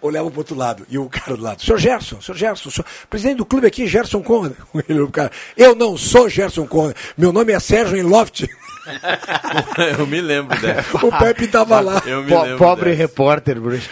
[0.00, 2.86] olhava para o outro lado, e o cara do lado, senhor Gerson, senhor Gerson, senhor,
[3.08, 4.52] presidente do clube aqui, Gerson Conrad.
[4.88, 8.46] Ele, o cara, eu não sou Gerson Conrad, meu nome é Sérgio Enloft.
[9.98, 10.96] Eu me lembro dessa.
[11.04, 12.00] o Pepe tava lá.
[12.06, 13.02] Eu me Po- lembro pobre dessa.
[13.02, 13.88] repórter, Bruce.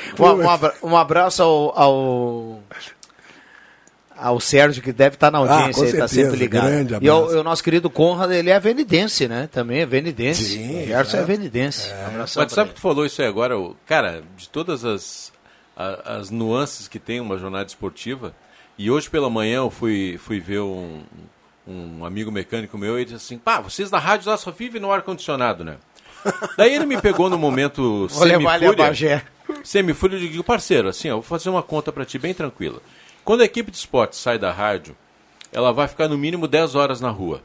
[0.82, 2.62] Um, um abraço ao, ao,
[4.16, 6.66] ao Sérgio, que deve estar na Ah, audiência, com ele está sempre ligado.
[6.68, 9.48] grande e o, o nosso querido Conrad, ele é venidense, né?
[9.50, 10.44] Também é venidense.
[10.44, 11.26] Sim, o Gerson é exato.
[11.26, 11.90] venidense.
[12.06, 13.54] Abração Mas sabe que tu falou isso aí agora?
[13.86, 15.32] Cara, de todas as,
[15.76, 18.34] a- as nuances que tem uma jornada esportiva,
[18.78, 21.02] e hoje pela manhã eu fui, fui ver um,
[21.66, 24.90] um amigo mecânico meu e disse assim, pá, vocês na rádio lá só vivem no
[24.92, 25.76] ar-condicionado, né?
[26.56, 28.84] Daí ele me pegou no momento Vou levar ele a semifúria.
[28.86, 29.22] Bagé.
[29.62, 32.80] Semifúria, eu digo, parceiro, assim, ó, vou fazer uma conta pra ti bem tranquila.
[33.24, 34.94] Quando a equipe de esporte sai da rádio,
[35.50, 37.42] ela vai ficar no mínimo 10 horas na rua.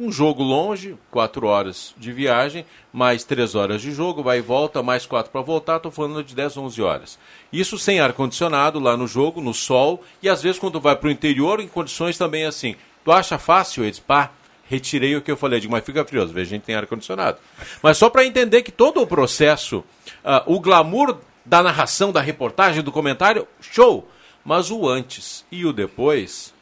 [0.00, 4.82] Um jogo longe, 4 horas de viagem, mais 3 horas de jogo, vai e volta,
[4.82, 7.18] mais 4 para voltar, estou falando de 10, 11 horas.
[7.52, 11.12] Isso sem ar-condicionado lá no jogo, no sol, e às vezes quando vai para o
[11.12, 12.74] interior, em condições também assim.
[13.04, 13.84] Tu acha fácil?
[13.84, 14.30] Eles, pá,
[14.64, 17.36] retirei o que eu falei, digo, mas fica frioso, veja, a gente tem ar-condicionado.
[17.82, 19.84] Mas só para entender que todo o processo,
[20.24, 24.08] ah, o glamour da narração, da reportagem, do comentário, show!
[24.44, 26.52] Mas o antes e o depois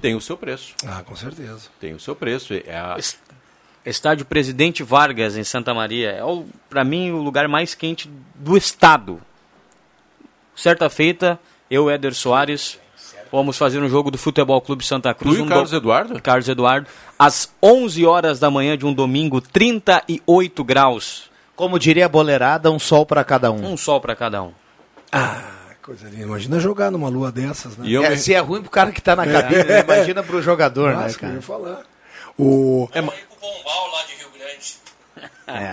[0.00, 0.74] tem o seu preço.
[0.86, 1.68] Ah, com certeza.
[1.80, 2.52] Tem o seu preço.
[2.54, 2.96] É a...
[3.86, 6.10] Estádio Presidente Vargas, em Santa Maria.
[6.10, 9.20] É, o- pra mim, o lugar mais quente do estado.
[10.54, 11.38] Certa feita,
[11.70, 12.78] eu e Éder Soares
[13.30, 15.36] fomos fazer um jogo do Futebol Clube Santa Cruz.
[15.36, 16.20] Tu e o um Carlos Eduardo?
[16.22, 16.88] Carlos Eduardo.
[17.18, 21.30] Às 11 horas da manhã de um domingo, 38 graus.
[21.54, 23.72] Como diria a boleirada, um sol para cada um.
[23.72, 24.52] Um sol para cada um.
[25.88, 26.22] Coisa linda.
[26.24, 27.90] Imagina jogar numa lua dessas, né?
[28.04, 29.80] É, Se é ruim pro cara que tá na cabine, né?
[29.88, 31.32] imagina pro jogador, Nossa, né, que eu cara?
[31.34, 31.80] ia falar.
[32.36, 32.86] O...
[32.92, 33.00] É.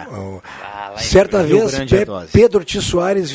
[0.08, 2.32] o- Ah, lá Certa Rio vez, Grande é Pe- dose.
[2.32, 2.80] Pedro T.
[2.82, 3.30] Soares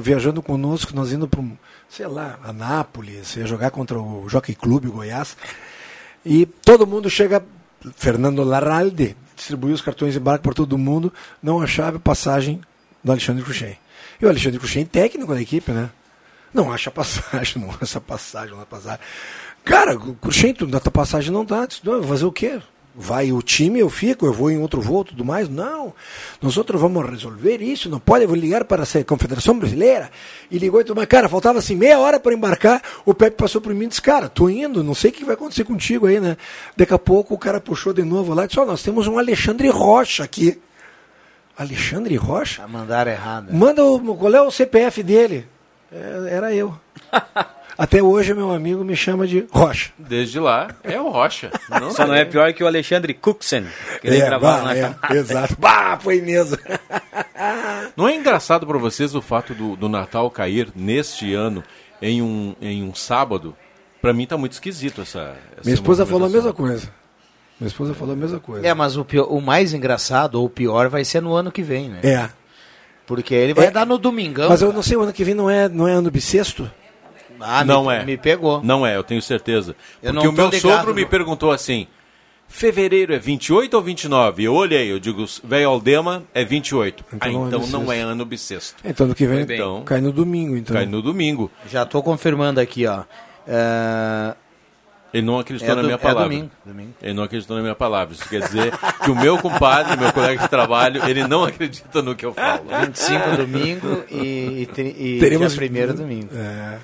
[0.00, 1.56] viajando conosco, nós indo para um,
[1.88, 5.36] sei lá, Anápolis, ia jogar contra o Jockey Clube Goiás.
[6.24, 7.42] E todo mundo chega,
[7.96, 11.12] Fernando Larralde, distribuiu os cartões de embarque para todo mundo,
[11.42, 12.60] não achava passagem
[13.02, 13.76] do Alexandre Cruxem.
[14.20, 15.90] E o Alexandre Cruxem, técnico da equipe, né?
[16.52, 19.00] Não acha passagem, não acha passagem, não acha passagem.
[19.64, 21.66] Cara, o Cruxem, tu- a tua passagem não dá.
[22.06, 22.60] Fazer o quê?
[22.94, 25.48] Vai o time, eu fico, eu vou em outro voo, tudo mais.
[25.48, 25.94] Não,
[26.42, 30.10] nós outros vamos resolver isso, não pode, eu vou ligar para a Confederação Brasileira.
[30.50, 31.08] E ligou e tudo mais.
[31.08, 34.28] Cara, faltava assim meia hora para embarcar, o Pepe passou por mim e disse, cara,
[34.28, 36.36] tô indo, não sei o que vai acontecer contigo aí, né?
[36.76, 39.18] Daqui a pouco o cara puxou de novo lá e disse, ó, nós temos um
[39.18, 40.60] Alexandre Rocha aqui.
[41.56, 42.66] Alexandre Rocha?
[42.66, 43.54] Mandaram errado.
[43.54, 45.46] Manda o, qual é o CPF dele?
[45.92, 46.74] É, era eu.
[47.78, 49.90] Até hoje meu amigo me chama de Rocha.
[49.98, 51.50] Desde lá é o Rocha.
[51.80, 53.64] Não Só não é pior que o Alexandre Cooksen.
[54.00, 55.56] Que ele É, gravava bah, na é, exato.
[55.58, 56.58] Bah, foi mesmo.
[57.96, 61.62] Não é engraçado para vocês o fato do, do Natal cair neste ano
[62.00, 63.56] em um, em um sábado?
[64.00, 65.34] Para mim tá muito esquisito essa.
[65.52, 66.88] essa Minha esposa falou a mesma coisa.
[67.58, 68.66] Minha esposa falou a mesma coisa.
[68.66, 71.62] É, mas o, pior- o mais engraçado ou o pior vai ser no ano que
[71.62, 72.00] vem, né?
[72.02, 72.28] É.
[73.14, 74.48] Porque ele vai É, dar no domingão.
[74.48, 76.70] Mas eu não sei, o ano que vem não é, não é ano bissexto?
[77.40, 78.04] Ah, não me, é.
[78.04, 78.62] Me pegou.
[78.62, 79.74] Não é, eu tenho certeza.
[80.02, 81.08] Eu Porque não o meu ligado, sogro me não.
[81.08, 81.88] perguntou assim:
[82.48, 84.44] fevereiro é 28 ou 29?
[84.44, 87.04] Eu olhei, eu digo, velho Aldema é 28.
[87.12, 87.80] Então ah, não é então bissexto.
[87.84, 88.76] não é ano bissexto.
[88.84, 90.76] Então ano que vem Então, cai no domingo, então.
[90.76, 91.50] cai no domingo.
[91.68, 93.02] Já tô confirmando aqui, ó.
[93.46, 94.34] É,
[95.12, 96.22] Ele não acreditou É na do- minha é palavra.
[96.24, 96.92] domingo, domingo.
[97.02, 98.14] Ele não acreditou na minha palavra.
[98.14, 98.72] Isso quer dizer
[99.04, 102.64] que o meu compadre, meu colega de trabalho, ele não acredita no que eu falo.
[102.86, 106.30] 25 domingo e, e, e Teremos- dia primeiro domingo.
[106.34, 106.78] É.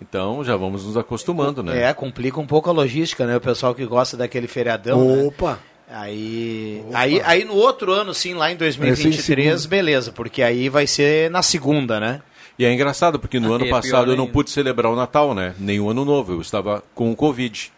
[0.00, 1.82] Então já vamos nos acostumando, né?
[1.82, 3.36] É, complica um pouco a logística, né?
[3.36, 5.16] O pessoal que gosta daquele feriadão.
[5.16, 5.22] né?
[5.24, 5.58] Opa!
[5.94, 10.86] Aí, aí, aí no outro ano, sim, lá em 2023, Esse beleza, porque aí vai
[10.86, 12.22] ser na segunda, né?
[12.58, 14.32] E é engraçado, porque no Ah, ano é passado eu não ainda.
[14.32, 15.54] pude celebrar o Natal, né?
[15.58, 16.32] Nem o Ano Novo.
[16.32, 17.72] Eu estava com o Covid.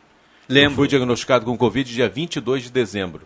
[0.48, 0.72] Lembro.
[0.72, 3.22] Eu fui diagnosticado com Covid dia 22 de dezembro.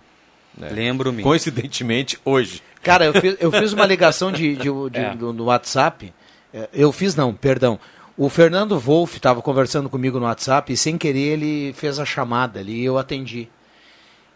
[0.57, 0.69] né?
[0.71, 1.23] Lembro-me.
[1.23, 2.63] Coincidentemente, hoje.
[2.83, 5.15] Cara, eu fiz, eu fiz uma ligação de, de, de- É.
[5.15, 6.13] do, no WhatsApp.
[6.53, 7.79] É, Eu fiz, não, perdão.
[8.17, 12.59] O Fernando Wolff estava conversando comigo no WhatsApp e sem querer ele fez a chamada
[12.61, 13.49] ali e eu atendi.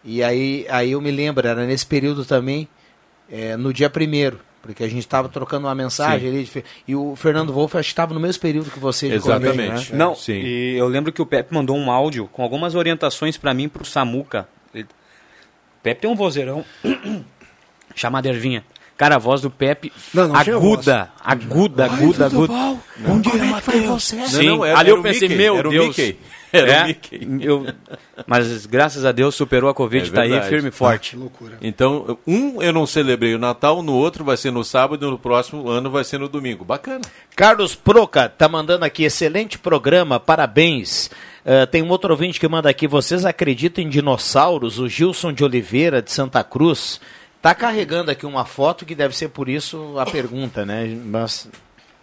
[0.04, 2.68] E aí, aí eu me lembro, era nesse período também,
[3.30, 6.36] é, no dia primeiro, porque a gente estava trocando uma mensagem Sim.
[6.36, 9.08] ali, de- e o Fernando Wolff acho que estava no mesmo período que você.
[9.18, 9.74] Covid, né?
[9.92, 13.68] Não, e eu lembro que o Pepe mandou um áudio com algumas orientações para mim
[13.68, 14.48] pro Samuca.
[14.74, 16.64] Ele- O Pepe tem um vozeirão
[17.94, 18.64] chamado Ervinha.
[18.96, 22.52] Cara, a voz do Pepe Não, não aguda, aguda, aguda, aguda.
[22.98, 23.20] bom?
[23.20, 24.26] Dia, como é que foi você?
[24.28, 25.86] Sim, Não, não, era- ali era eu o pensei, Mickey, meu era o Deus.
[25.88, 26.18] Mickey.
[26.61, 27.28] Era o É, Mickey.
[27.40, 27.66] eu-
[28.26, 31.18] mas graças a Deus superou a Covid, É tá aí firme e forte.
[31.61, 35.18] Então, um eu não celebrei o Natal, no outro vai ser no sábado e no
[35.18, 36.64] próximo ano vai ser no domingo.
[36.64, 37.00] Bacana.
[37.34, 41.11] Carlos Proca tá mandando aqui, excelente programa, parabéns.
[41.44, 44.78] Eh, tem um outro ouvinte que manda aqui, vocês acreditam em dinossauros?
[44.78, 47.00] O Gilson de Oliveira, de Santa Cruz,
[47.40, 50.86] tá carregando aqui uma foto que deve ser por isso a pergunta, né?
[51.05, 51.48] Mas,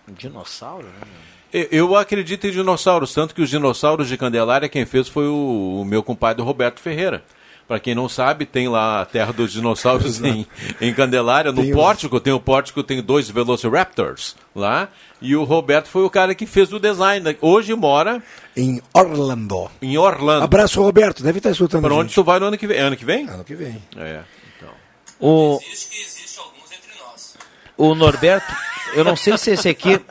[0.07, 1.07] dinossauro, né?
[1.51, 5.85] Eu- acredito em dinossauros, tanto que os dinossauros de Candelária quem fez foi o, o
[5.85, 7.23] meu compadre Roberto Ferreira.
[7.67, 10.43] Para quem não sabe, tem lá a Terra dos Dinossauros em,
[10.81, 14.89] em Candelária, no Tem os- pórtico, tem o pórtico, tem dois Velociraptors lá,
[15.21, 17.37] e o Roberto foi o cara que fez o design.
[17.39, 18.23] Hoje mora
[18.57, 19.69] Em Orlando.
[19.83, 20.45] em Orlando.
[20.45, 21.21] Abraço, Roberto.
[21.21, 21.83] Deve estar escutando.
[21.83, 22.15] Para onde gente.
[22.15, 22.79] tu vai no ano que vem?
[22.79, 23.27] Ano que vem?
[23.29, 23.77] Ano que vem.
[23.97, 24.21] É.
[24.57, 24.69] Então.
[25.19, 25.59] O...
[27.79, 28.53] O Norberto,
[28.93, 29.99] eu não sei se esse aqui...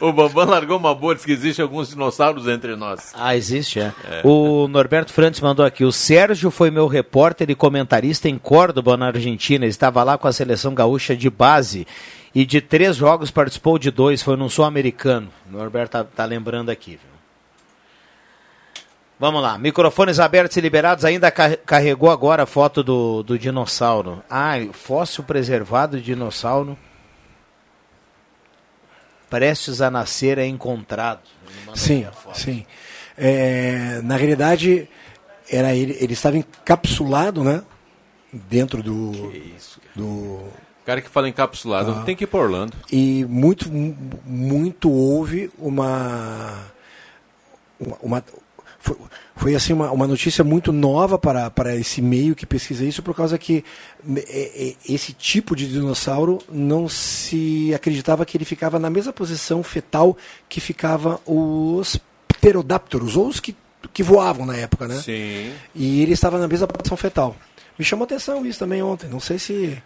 [0.00, 3.12] O Bambam largou uma boa, diz que existe alguns dinossauros entre nós.
[3.14, 3.92] Ah, existe, é.
[4.24, 5.84] O Norberto Frantes mandou aqui.
[5.84, 9.66] O Sérgio foi meu repórter e comentarista em Córdoba, na Argentina.
[9.66, 11.86] Estava lá com a seleção gaúcha de base.
[12.34, 14.22] E de três jogos participou de dois.
[14.22, 15.28] Foi num sul-americano.
[15.48, 16.90] O Norberto tá, tá lembrando aqui.
[16.92, 17.10] Viu?
[19.18, 19.58] Vamos lá.
[19.58, 21.04] Microfones abertos e liberados.
[21.04, 24.22] Ainda car- carregou agora a foto do, do dinossauro.
[24.30, 26.78] Ah, fóssil preservado de dinossauro.
[29.30, 31.20] Prestes a nascer é encontrado.
[31.74, 32.64] Sim, sim.
[33.16, 34.88] É, na realidade,
[35.50, 37.62] era ele, ele estava encapsulado, né?
[38.32, 39.32] Dentro do.
[39.94, 40.52] do O
[40.86, 42.02] cara que fala encapsulado Ah.
[42.04, 42.72] tem que ir para Orlando.
[42.90, 46.64] e muito, mu- muito houve uma.
[47.78, 48.24] uma, uma-
[48.88, 48.96] foi,
[49.36, 53.14] foi assim uma, uma notícia muito nova para, para esse meio que pesquisa isso, por
[53.14, 53.64] causa que
[54.16, 59.62] é, é, esse tipo de dinossauro não se acreditava que ele ficava na mesma posição
[59.62, 60.16] fetal
[60.48, 63.54] que ficava os pterodápteros, ou os que,
[63.92, 64.96] que voavam na época, né?
[64.96, 65.52] Sim.
[65.74, 67.36] E ele estava na mesma posição fetal.
[67.78, 69.08] Me chamou atenção isso também ontem.
[69.08, 69.80] Não sei se.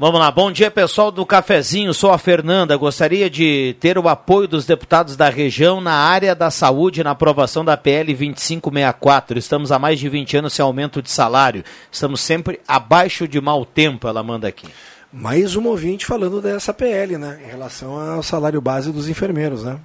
[0.00, 2.74] Vamos lá, bom dia pessoal do Cafezinho, sou a Fernanda.
[2.74, 7.62] Gostaria de ter o apoio dos deputados da região na área da saúde na aprovação
[7.62, 9.38] da PL 2564.
[9.38, 11.62] Estamos há mais de 20 anos sem aumento de salário.
[11.92, 14.68] Estamos sempre abaixo de mau tempo, ela manda aqui.
[15.12, 17.38] Mais um ouvinte falando dessa PL, né?
[17.44, 19.78] Em relação ao salário base dos enfermeiros, né?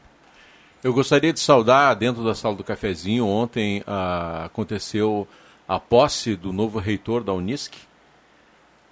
[0.82, 5.28] Eu gostaria de saudar, dentro da sala do cafezinho, ontem ah, aconteceu
[5.68, 7.74] a posse do novo reitor da Unisc,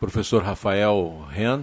[0.04, 1.62] professor Rafael Ren,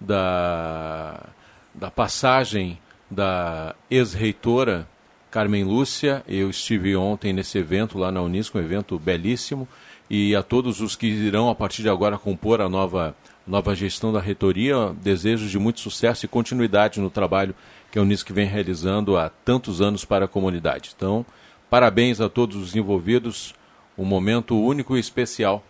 [0.00, 1.26] da,
[1.74, 2.78] da passagem
[3.10, 4.88] da ex-reitora
[5.30, 6.24] Carmen Lúcia.
[6.26, 9.68] Eu estive ontem nesse evento lá na Unisc, um evento belíssimo,
[10.08, 13.14] e a todos os que irão a partir de agora compor a nova,
[13.46, 17.54] nova gestão da reitoria, desejo de muito sucesso e continuidade no trabalho
[17.92, 20.94] que a Unisc vem realizando há tantos anos para a comunidade.
[20.96, 21.26] Então,
[21.68, 23.54] parabéns a todos os envolvidos,
[23.98, 25.62] um momento único e especial,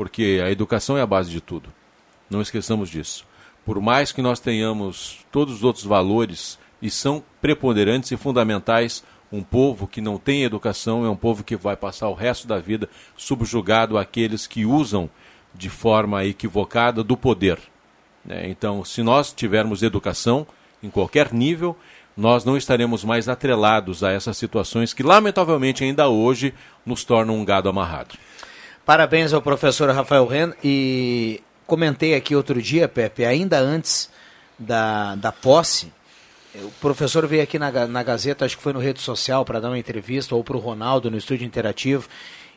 [0.00, 1.70] porque a educação é a base de tudo.
[2.30, 3.26] Não esqueçamos disso.
[3.66, 9.42] por mais que nós tenhamos todos os outros valores e são preponderantes e fundamentais, um
[9.42, 12.88] povo que não tem educação é um povo que vai passar o resto da vida
[13.14, 15.10] subjugado àqueles que usam
[15.54, 17.58] de forma equivocada do poder.
[18.24, 18.48] né?
[18.48, 20.46] Então, se nós tivermos educação
[20.82, 21.76] em qualquer nível,
[22.16, 26.54] nós não estaremos mais atrelados a essas situações que, lamentavelmente, ainda hoje
[26.86, 28.16] nos tornam um gado amarrado.
[28.84, 34.10] Parabéns ao professor Rafael Ren e comentei aqui outro dia, Pepe, ainda antes
[34.58, 35.92] da, da posse,
[36.54, 39.68] o professor veio aqui na, na Gazeta, acho que foi no Rede Social, para dar
[39.68, 42.08] uma entrevista, ou para o Ronaldo no Estúdio Interativo,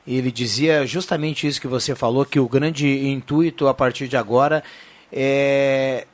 [0.05, 4.17] e ele dizia justamente isso que você falou, que o grande intuito a partir de
[4.17, 4.63] agora
[5.11, 6.07] é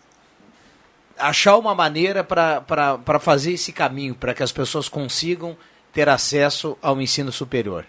[1.18, 5.56] achar uma maneira para fazer esse caminho, para que as pessoas consigam
[5.94, 7.86] ter acesso ao ensino superior.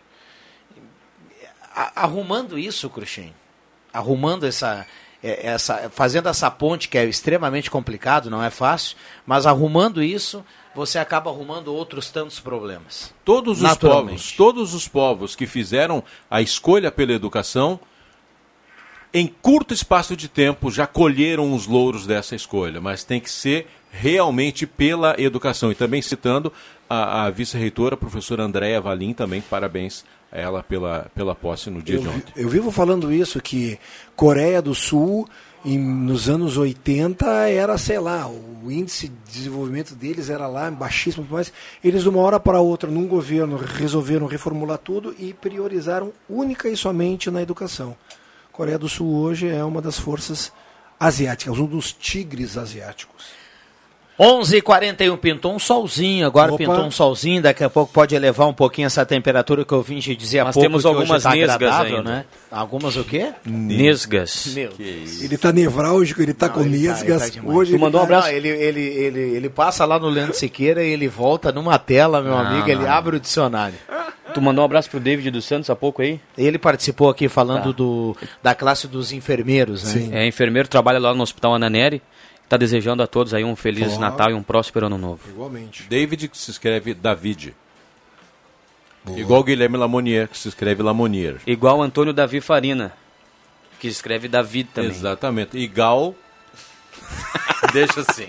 [1.75, 3.33] Arrumando isso, Cruxem,
[3.93, 4.87] arrumando essa,
[5.23, 10.45] é, essa, fazendo essa ponte que é extremamente complicado, não é fácil, mas arrumando isso,
[10.75, 13.13] você acaba arrumando outros tantos problemas.
[13.25, 17.79] Todos os povos, todos os povos que fizeram a escolha pela educação,
[19.13, 23.67] em curto espaço de tempo já colheram os louros dessa escolha, mas tem que ser
[23.91, 25.73] realmente pela educação.
[25.73, 26.53] E também citando
[26.89, 32.01] a, a vice-reitora, professora Andréa Valim, também parabéns ela pela, pela posse no dia Eu,
[32.03, 32.33] de ontem.
[32.37, 33.79] eu vivo falando isso, que
[34.15, 35.29] Coreia do Sul,
[35.65, 41.27] em- nos anos 80, era, sei lá, o índice de desenvolvimento deles era lá baixíssimo,
[41.29, 41.53] mas
[41.83, 46.77] eles, de uma hora para outra, num governo, resolveram reformular tudo e priorizaram única e
[46.77, 47.97] somente na educação.
[48.53, 50.53] Coreia do Sul hoje é uma das forças
[50.99, 53.40] asiáticas, um dos tigres asiáticos.
[54.21, 56.59] 11h41 pintou um solzinho, agora Opa.
[56.59, 59.99] pintou um solzinho, daqui a pouco pode elevar um pouquinho essa temperatura que eu vim
[59.99, 60.69] te dizer há Nós pouco.
[60.69, 62.03] temos algumas tá nesgas ainda.
[62.03, 62.25] né?
[62.51, 63.33] Algumas o quê?
[63.47, 64.49] Nesgas.
[64.55, 67.23] Meu Ele está nevrálgico, ele está Não, com ele tá- nesgas.
[67.35, 68.29] ele tá hoje Tu ele mandou um tá- abraço?
[68.29, 72.21] Não, ele, ele, ele, ele passa lá no Leandro Siqueira e ele volta numa tela,
[72.21, 73.77] meu Não, amigo, ele abre o dicionário.
[74.35, 76.21] Tu mandou um abraço pro David dos Santos há pouco aí?
[76.37, 77.73] Ele participou aqui falando Tá.
[77.73, 80.21] do, da classe dos enfermeiros, né?
[80.25, 82.01] É enfermeiro, trabalha lá no Hospital Ananeri.
[82.51, 84.01] Tá desejando a todos aí um feliz Ó.
[84.01, 85.21] Natal e um próspero ano novo.
[85.29, 85.85] Igualmente.
[85.89, 87.55] David, que se escreve David.
[89.17, 91.41] Igual Guilherme Lamonier, que se escreve Lamonier.
[91.47, 92.93] Igual Antônio Davi Farina,
[93.79, 94.91] que escreve David também.
[94.91, 95.57] Exatamente.
[95.57, 96.13] E Gal.
[97.73, 98.27] Deixa assim.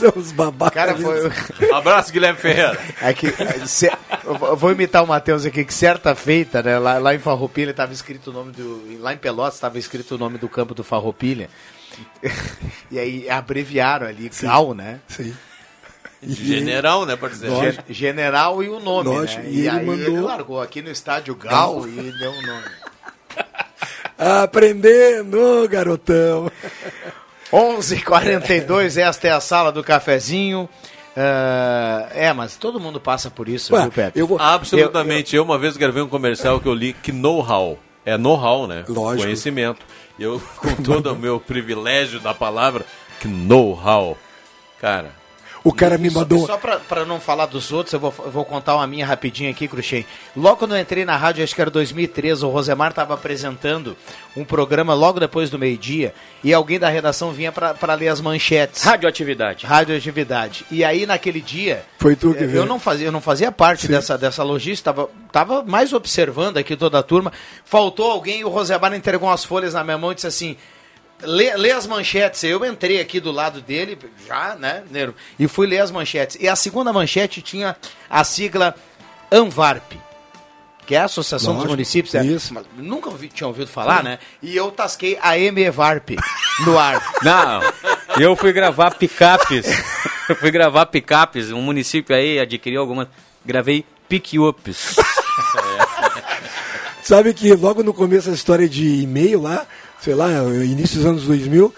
[0.00, 0.74] São os babacas.
[0.74, 1.30] Cara, foi-
[1.72, 2.78] Abraço, Guilherme Ferreira.
[3.00, 3.90] É que, é, se-
[4.24, 7.92] eu vou- imitar o Matheus aqui, que certa feita, né, lá, lá em Farroupilha estava
[7.92, 8.98] escrito o nome do.
[9.00, 11.48] Lá em Pelotas estava escrito o nome do campo do Farroupilha.
[12.90, 14.98] E aí abreviaram ali, Gal, né?
[15.08, 15.34] Sim.
[16.22, 17.50] General, né, pode dizer.
[17.50, 19.48] Gen- General e o nome, Lógico, né?
[19.50, 22.64] e ele aí mandou- ele largou aqui no estádio Gal e deu um nome.
[24.18, 26.50] Aprendendo, garotão.
[27.52, 30.68] 11:42 esta é a sala do cafezinho.
[31.16, 34.20] Ah, é, mas todo mundo passa por isso, Ué, viu, Pepe?
[34.38, 35.34] Absolutamente.
[35.34, 37.78] Eu, uma vez gravei um comercial que eu li que know-how.
[38.04, 38.84] É know-how, né?
[38.88, 39.24] Lógico.
[39.24, 39.84] Conhecimento.
[40.18, 42.84] E eu, com todo o meu privilégio da palavra,
[43.20, 44.16] que know-how.
[44.80, 45.19] Cara.
[45.62, 46.46] O cara me Só- mandou.
[46.46, 49.50] Só pra, pra não falar dos outros, eu vou, eu vou contar uma minha rapidinho
[49.50, 50.06] aqui, Cruxem.
[50.34, 53.96] Logo quando eu entrei na rádio, acho que era 2013, o Rosemar estava apresentando
[54.36, 58.20] um programa logo depois do meio-dia e alguém da redação vinha pra pra ler as
[58.20, 58.82] manchetes.
[58.82, 59.66] Radioatividade.
[59.66, 60.64] Radioatividade.
[60.70, 61.84] E aí, naquele dia.
[61.98, 62.64] Foi tu que eu veio.
[62.66, 66.98] não fazia, eu não fazia parte dessa, dessa logística, tava, tava mais observando aqui toda
[66.98, 67.32] a turma.
[67.64, 70.56] Faltou alguém e o Rosemar entregou umas folhas na minha mão e disse assim.
[71.22, 72.42] Lê, lê as manchetes.
[72.44, 75.14] Eu entrei aqui do lado dele, já, né, Nero?
[75.38, 76.36] E fui ler as manchetes.
[76.40, 77.76] E a segunda manchete tinha
[78.08, 78.74] a sigla
[79.30, 79.92] ANVARP,
[80.86, 82.14] que é a Associação dos Lógico, Municípios.
[82.14, 82.24] é.
[82.24, 82.54] isso.
[82.54, 84.18] Mas Nunca ouvi- tinha ouvido falar, né?
[84.42, 86.16] E eu tasquei a MEVARP
[86.64, 87.00] no ar.
[87.22, 87.60] Não,
[88.18, 89.66] eu fui gravar picapes.
[90.28, 91.50] eu fui gravar picapes.
[91.52, 93.08] Um município aí adquiriu algumas.
[93.44, 94.96] Gravei pick-ups.
[97.02, 99.66] Sabe que logo no começo da história de e-mail lá,
[100.02, 100.28] sei lá,
[100.64, 101.74] início dos anos 2000,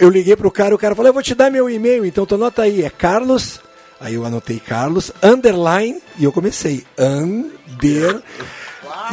[0.00, 2.34] eu liguei pro cara, o cara falou, eu vou te dar meu e-mail, então tu
[2.34, 3.60] anota aí, é Carlos,
[4.00, 8.20] aí eu anotei Carlos, underline, e eu comecei, under,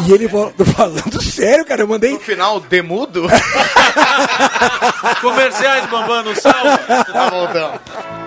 [0.07, 2.13] e ele fal- falando sério, cara, eu mandei...
[2.13, 3.27] No final, demudo?
[5.21, 6.77] Comerciais, Bambam, no salve.
[7.11, 8.22] tá voltando.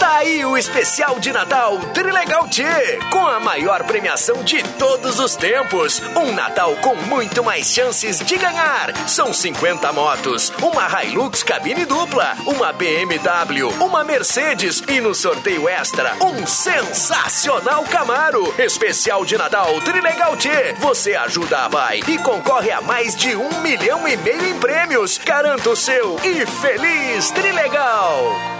[0.00, 2.64] Tá aí o especial de Natal Trilegal T,
[3.10, 6.00] com a maior premiação de todos os tempos.
[6.16, 8.96] Um Natal com muito mais chances de ganhar.
[9.06, 16.14] São 50 motos, uma Hilux cabine dupla, uma BMW, uma Mercedes e no sorteio extra,
[16.24, 18.54] um sensacional Camaro.
[18.58, 20.48] Especial de Natal Trilegal T.
[20.78, 25.18] Você ajuda a Vai e concorre a mais de um milhão e meio em prêmios.
[25.18, 28.59] Garanta o seu e feliz Trilegal!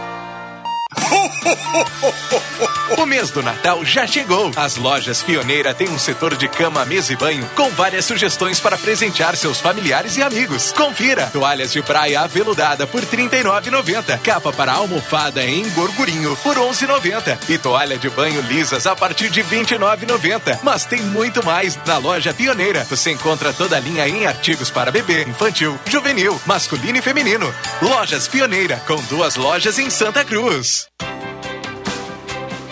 [2.99, 4.51] O mês do Natal já chegou.
[4.57, 8.77] As lojas Pioneira têm um setor de cama, mesa e banho com várias sugestões para
[8.77, 10.73] presentear seus familiares e amigos.
[10.73, 16.63] Confira: toalhas de praia aveludada por R$ 39,90, capa para almofada em gorgurinho por R$
[16.63, 20.59] 11,90 e toalha de banho lisas a partir de R$ 29,90.
[20.63, 22.85] Mas tem muito mais na loja Pioneira.
[22.91, 27.55] Você encontra toda a linha em artigos para bebê, infantil, juvenil, masculino e feminino.
[27.81, 30.90] Lojas Pioneira, com duas lojas em Santa Cruz.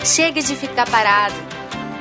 [0.09, 1.35] Chega de ficar parado.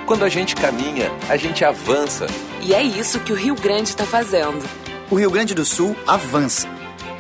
[0.07, 2.27] Quando a gente caminha, a gente avança.
[2.62, 4.66] E é isso que o Rio Grande está fazendo.
[5.11, 6.66] O Rio Grande do Sul avança.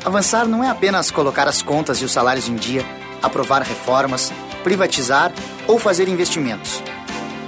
[0.02, 2.86] Avançar não é apenas colocar as contas e os salários em dia,
[3.22, 4.32] aprovar reformas,
[4.64, 5.30] privatizar
[5.66, 6.82] ou fazer investimentos.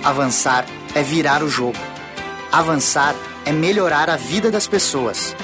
[0.05, 1.79] Avançar é virar o jogo.
[2.53, 3.15] Avançar
[3.47, 5.35] é melhorar a vida das pessoas.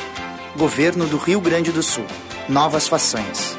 [0.54, 2.04] Governo do Rio Grande do Sul.
[2.46, 3.56] Novas façanhas.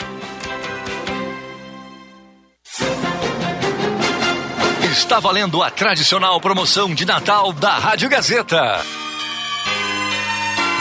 [4.97, 8.83] Está valendo a tradicional promoção de Natal da Rádio Gazeta.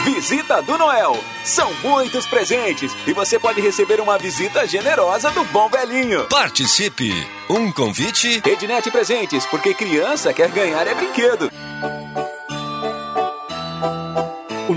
[0.03, 1.15] Visita do Noel.
[1.43, 6.25] São muitos presentes e você pode receber uma visita generosa do Bom Velhinho.
[6.29, 7.27] Participe.
[7.47, 8.41] Um convite.
[8.43, 11.51] Ednet Presentes, porque criança quer ganhar é brinquedo.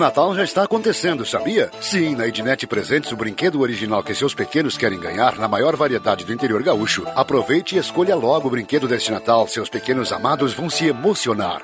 [0.01, 1.71] Natal já está acontecendo, sabia?
[1.81, 6.25] Sim, na Ednet Presentes, o brinquedo original que seus pequenos querem ganhar na maior variedade
[6.25, 7.07] do interior gaúcho.
[7.15, 9.47] Aproveite e escolha logo o brinquedo deste Natal.
[9.47, 11.63] Seus pequenos amados vão se emocionar.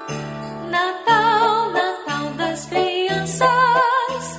[0.71, 3.49] Natal, Natal das crianças.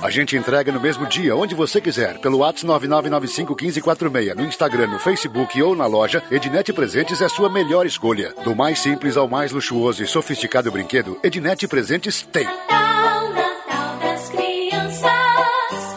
[0.00, 5.00] A gente entrega no mesmo dia, onde você quiser, pelo WhatsApp 99951546, no Instagram, no
[5.00, 8.32] Facebook ou na loja, Ednet Presentes é a sua melhor escolha.
[8.44, 12.46] Do mais simples ao mais luxuoso e sofisticado brinquedo, Ednet Presentes tem.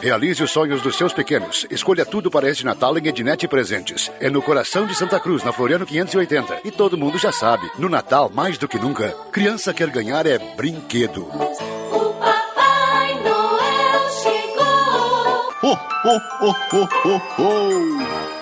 [0.02, 1.68] Realize os sonhos dos seus pequenos.
[1.70, 4.12] Escolha tudo para este Natal em Ednet Presentes.
[4.20, 6.62] É no coração de Santa Cruz, na Floriano 580.
[6.66, 10.40] E todo mundo já sabe, no Natal, mais do que nunca, criança quer ganhar é
[10.40, 11.26] brinquedo.
[11.26, 15.54] O Papai Noel chegou.
[15.62, 18.41] Ho, ho, ho, ho, ho, ho.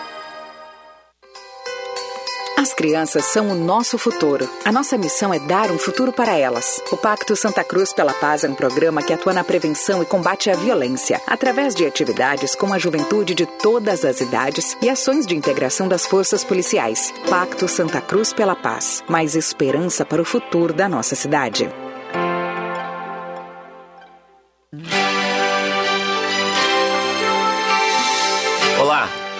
[2.59, 4.45] As crianças são o nosso futuro.
[4.65, 6.81] A nossa missão é dar um futuro para elas.
[6.91, 10.49] O Pacto Santa Cruz pela Paz é um programa que atua na prevenção e combate
[10.49, 15.37] à violência, através de atividades com a juventude de todas as idades e ações de
[15.37, 17.13] integração das forças policiais.
[17.29, 19.05] Pacto Santa Cruz pela Paz.
[19.07, 21.69] Mais esperança para o futuro da nossa cidade.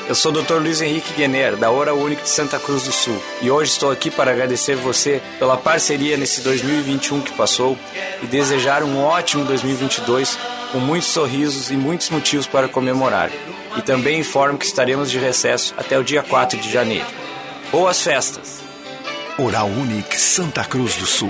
[0.09, 0.55] Eu sou o Dr.
[0.55, 4.09] Luiz Henrique Guener, da Hora Única de Santa Cruz do Sul, e hoje estou aqui
[4.09, 7.77] para agradecer você pela parceria nesse 2021 que passou
[8.23, 10.35] e desejar um ótimo 2022
[10.71, 13.29] com muitos sorrisos e muitos motivos para comemorar.
[13.77, 17.05] E também informo que estaremos de recesso até o dia 4 de janeiro.
[17.71, 18.61] Boas festas!
[19.37, 21.29] Oral Unique Santa Cruz do Sul.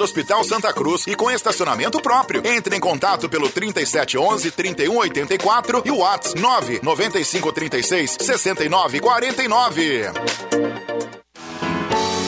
[0.00, 2.40] do Hospital Santa Cruz e com estacionamento próprio.
[2.46, 10.04] Entre em contato pelo 3711 3184 e o WhatsApp 99536 6949.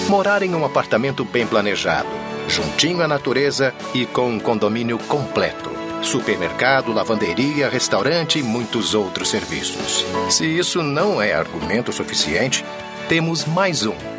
[0.07, 2.11] Morar em um apartamento bem planejado,
[2.47, 5.71] juntinho à natureza e com um condomínio completo.
[6.03, 10.05] Supermercado, lavanderia, restaurante e muitos outros serviços.
[10.29, 12.63] Se isso não é argumento suficiente,
[13.09, 14.12] temos mais um.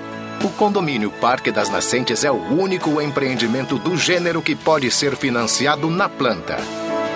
[0.44, 5.90] O condomínio Parque das Nascentes é o único empreendimento do gênero que pode ser financiado
[5.90, 6.57] na planta.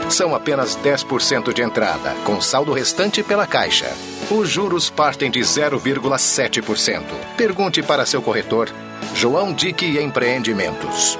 [0.09, 3.91] São apenas 10% de entrada, com saldo restante pela Caixa.
[4.31, 7.03] Os juros partem de 0,7%.
[7.35, 8.69] Pergunte para seu corretor,
[9.13, 11.19] João Dick Empreendimentos.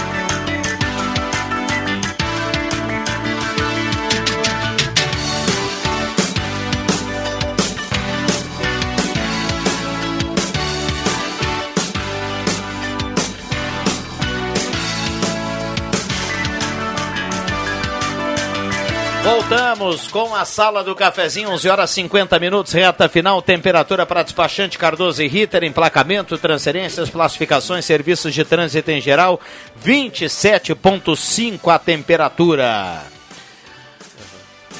[19.51, 24.77] Voltamos com a sala do cafezinho, 11 horas 50 minutos, reta final, temperatura para despachante
[24.77, 29.41] Cardoso e Ritter, emplacamento, transferências, classificações, serviços de trânsito em geral,
[29.85, 33.01] 27,5 a temperatura.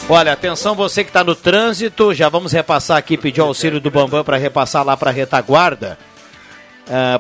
[0.08, 4.24] Olha, atenção você que está no trânsito, já vamos repassar aqui, pedir auxílio do Bambam
[4.24, 6.00] para repassar lá para a retaguarda,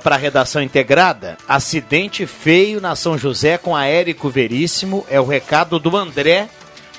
[0.02, 1.38] para a redação integrada.
[1.45, 6.48] Acidente feio na São José com a Érico Veríssimo, é o recado do André,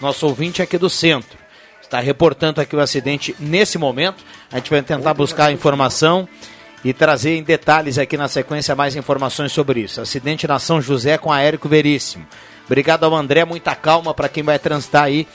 [0.00, 1.38] nosso ouvinte aqui do centro.
[1.80, 4.24] Está reportando aqui o acidente nesse momento.
[4.50, 6.28] A gente vai tentar buscar a informação
[6.84, 10.00] e trazer em detalhes aqui na sequência mais informações sobre isso.
[10.00, 12.26] Acidente na São José com a Érico Veríssimo.
[12.64, 15.26] Obrigado ao André, muita calma para quem vai transitar aí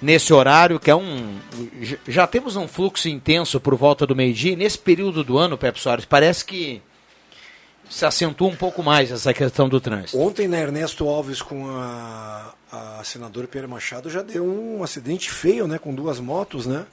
[0.00, 1.36] nesse horário, que é um.
[2.06, 4.56] Já temos um fluxo intenso por volta do meio-dia.
[4.56, 6.80] Nesse período do ano, Pepe Soares, parece que
[7.90, 10.18] se acentua um pouco mais essa questão do trânsito.
[10.18, 15.66] Ontem, na Ernesto Alves com a, a senadora Pedro Machado já deu um acidente feio,
[15.66, 15.76] né?
[15.76, 16.86] Com duas motos, né?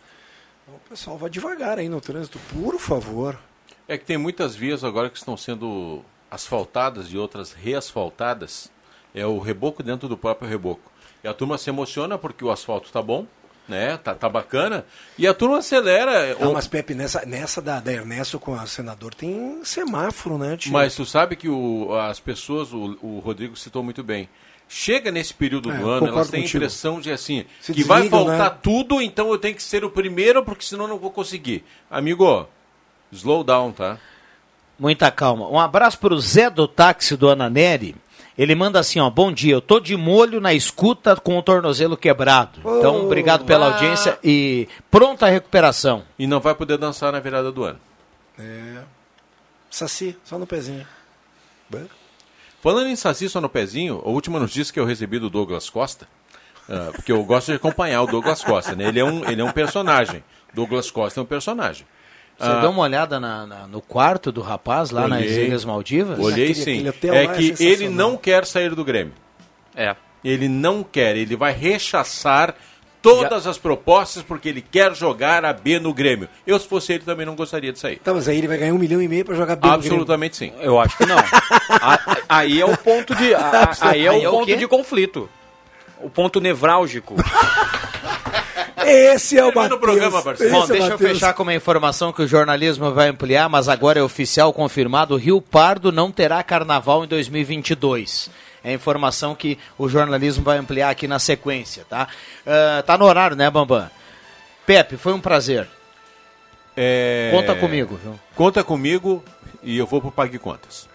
[0.64, 3.40] Então, o pessoal vai devagar aí no trânsito, por favor.
[3.88, 8.70] É que tem muitas vias agora que estão sendo asfaltadas e outras reasfaltadas.
[9.14, 10.92] É o reboco dentro do próprio reboco.
[11.24, 13.26] E a turma se emociona porque o asfalto tá bom,
[13.68, 13.98] né?
[13.98, 14.86] Tá, tá bacana.
[15.18, 16.36] E a turma acelera.
[16.40, 20.56] Não, Ou- mas Pepe, nessa, nessa da, da Ernesto com a senadora tem semáforo, né,
[20.58, 20.72] tio?
[20.72, 24.30] Mas tu sabe que o, as pessoas, o, o Rodrigo citou muito bem.
[24.70, 28.02] Chega nesse período É, do ano, elas têm a impressão de assim, Se que vai
[28.02, 28.58] desligam, faltar né?
[28.62, 31.64] tudo, então eu tenho que ser o primeiro, porque senão eu não vou conseguir.
[31.90, 32.46] Amigo,
[33.12, 33.98] slow down, tá?
[34.78, 35.48] Muita calma.
[35.50, 37.96] Um abraço para o Zé do táxi do Ananeri.
[38.38, 41.98] Ele manda assim, ó, bom dia, eu tô de molho na escuta com o tornozelo
[41.98, 42.60] quebrado.
[42.60, 43.74] Então, obrigado pela ah.
[43.74, 46.04] audiência e pronta recuperação.
[46.20, 47.80] E não vai poder dançar na virada do ano.
[48.38, 48.84] É.
[49.72, 50.86] Saci, só no pezinho.
[52.62, 56.08] Falando em Saci só no pezinho, a última notícia que eu recebi do Douglas Costa,
[56.70, 58.88] ah, porque eu gosto de acompanhar o Douglas Costa, né?
[58.88, 60.24] Ele é um, ele é um personagem.
[60.54, 61.86] Douglas Costa é um personagem.
[62.40, 65.46] Você Ah, deu uma olhada na- na- no quarto do rapaz lá nas Olhei.
[65.48, 66.20] Ilhas Maldivas?
[66.20, 66.86] Olhei sim.
[66.88, 69.14] É que ele não quer sair do Grêmio.
[69.76, 69.96] É.
[70.24, 72.54] Ele não quer, ele vai rechaçar
[73.02, 76.28] todas as propostas porque ele quer jogar a B no Grêmio.
[76.46, 77.98] Eu, se fosse ele, também não gostaria de sair.
[77.98, 80.52] Tá, mas aí ele vai ganhar um milhão e meio pra jogar no Absolutamente sim.
[80.60, 81.18] Eu acho que não.
[81.18, 83.34] A- aí é o ponto de.
[83.34, 84.56] a- aí é Aí é o o ponto quê?
[84.58, 85.30] de conflito.
[86.02, 87.16] O ponto nevrálgico.
[88.90, 89.80] Esse é o Matheus.
[89.80, 90.54] programa, parceiro.
[90.54, 91.12] Bom, Esse é deixa eu Matheus.
[91.12, 95.42] fechar com uma informação que o jornalismo vai ampliar, mas agora é oficial confirmado, Rio
[95.42, 98.30] Pardo não terá carnaval em 2022.
[98.64, 102.08] É a informação que o jornalismo vai ampliar aqui na sequência, tá?
[102.46, 103.90] Ah, tá no horário, né, Bambam?
[104.66, 105.68] Pepe, foi um prazer.
[106.76, 108.20] É, Conta comigo, viu?
[108.36, 109.24] Conta comigo
[109.64, 110.88] e eu vou pro Pague Contas.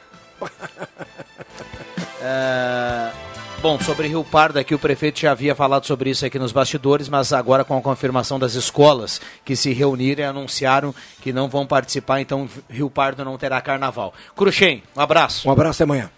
[2.21, 3.11] É,
[3.63, 7.09] Bom, sobre Rio Pardo aqui, o prefeito já havia falado sobre isso aqui nos bastidores,
[7.09, 11.65] mas agora com a confirmação das escolas que se reuniram e anunciaram que não vão
[11.65, 14.13] participar, então Rio Pardo não terá carnaval.
[14.35, 15.49] Cruxem, um abraço.
[15.49, 16.11] Um abraço, até amanhã.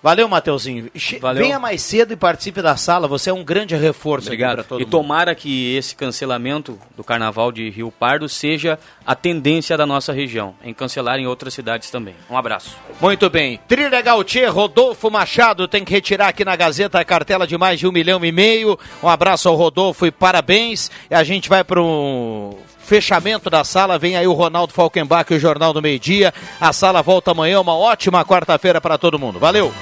[0.00, 0.88] Valeu, Mateuzinho.
[1.20, 1.42] Valeu.
[1.42, 4.84] Venha mais cedo e participe da sala, você é um grande reforço para todo E
[4.84, 4.90] mundo.
[4.90, 10.54] tomara que esse cancelamento do carnaval de Rio Pardo seja a tendência da nossa região,
[10.62, 12.14] em cancelar em outras cidades também.
[12.30, 12.76] Um abraço.
[13.00, 13.58] Muito bem.
[13.66, 17.86] Trilha Gautier, Rodolfo Machado tem que retirar aqui na Gazeta a cartela de mais de
[17.86, 18.78] um milhão e meio.
[19.02, 20.90] Um abraço ao Rodolfo e parabéns.
[21.10, 23.98] E a gente vai para o fechamento da sala.
[23.98, 26.32] Vem aí o Ronaldo Falkenbach e o Jornal do Meio Dia.
[26.60, 27.60] A sala volta amanhã.
[27.60, 29.38] Uma ótima quarta-feira para todo mundo.
[29.38, 29.72] Valeu!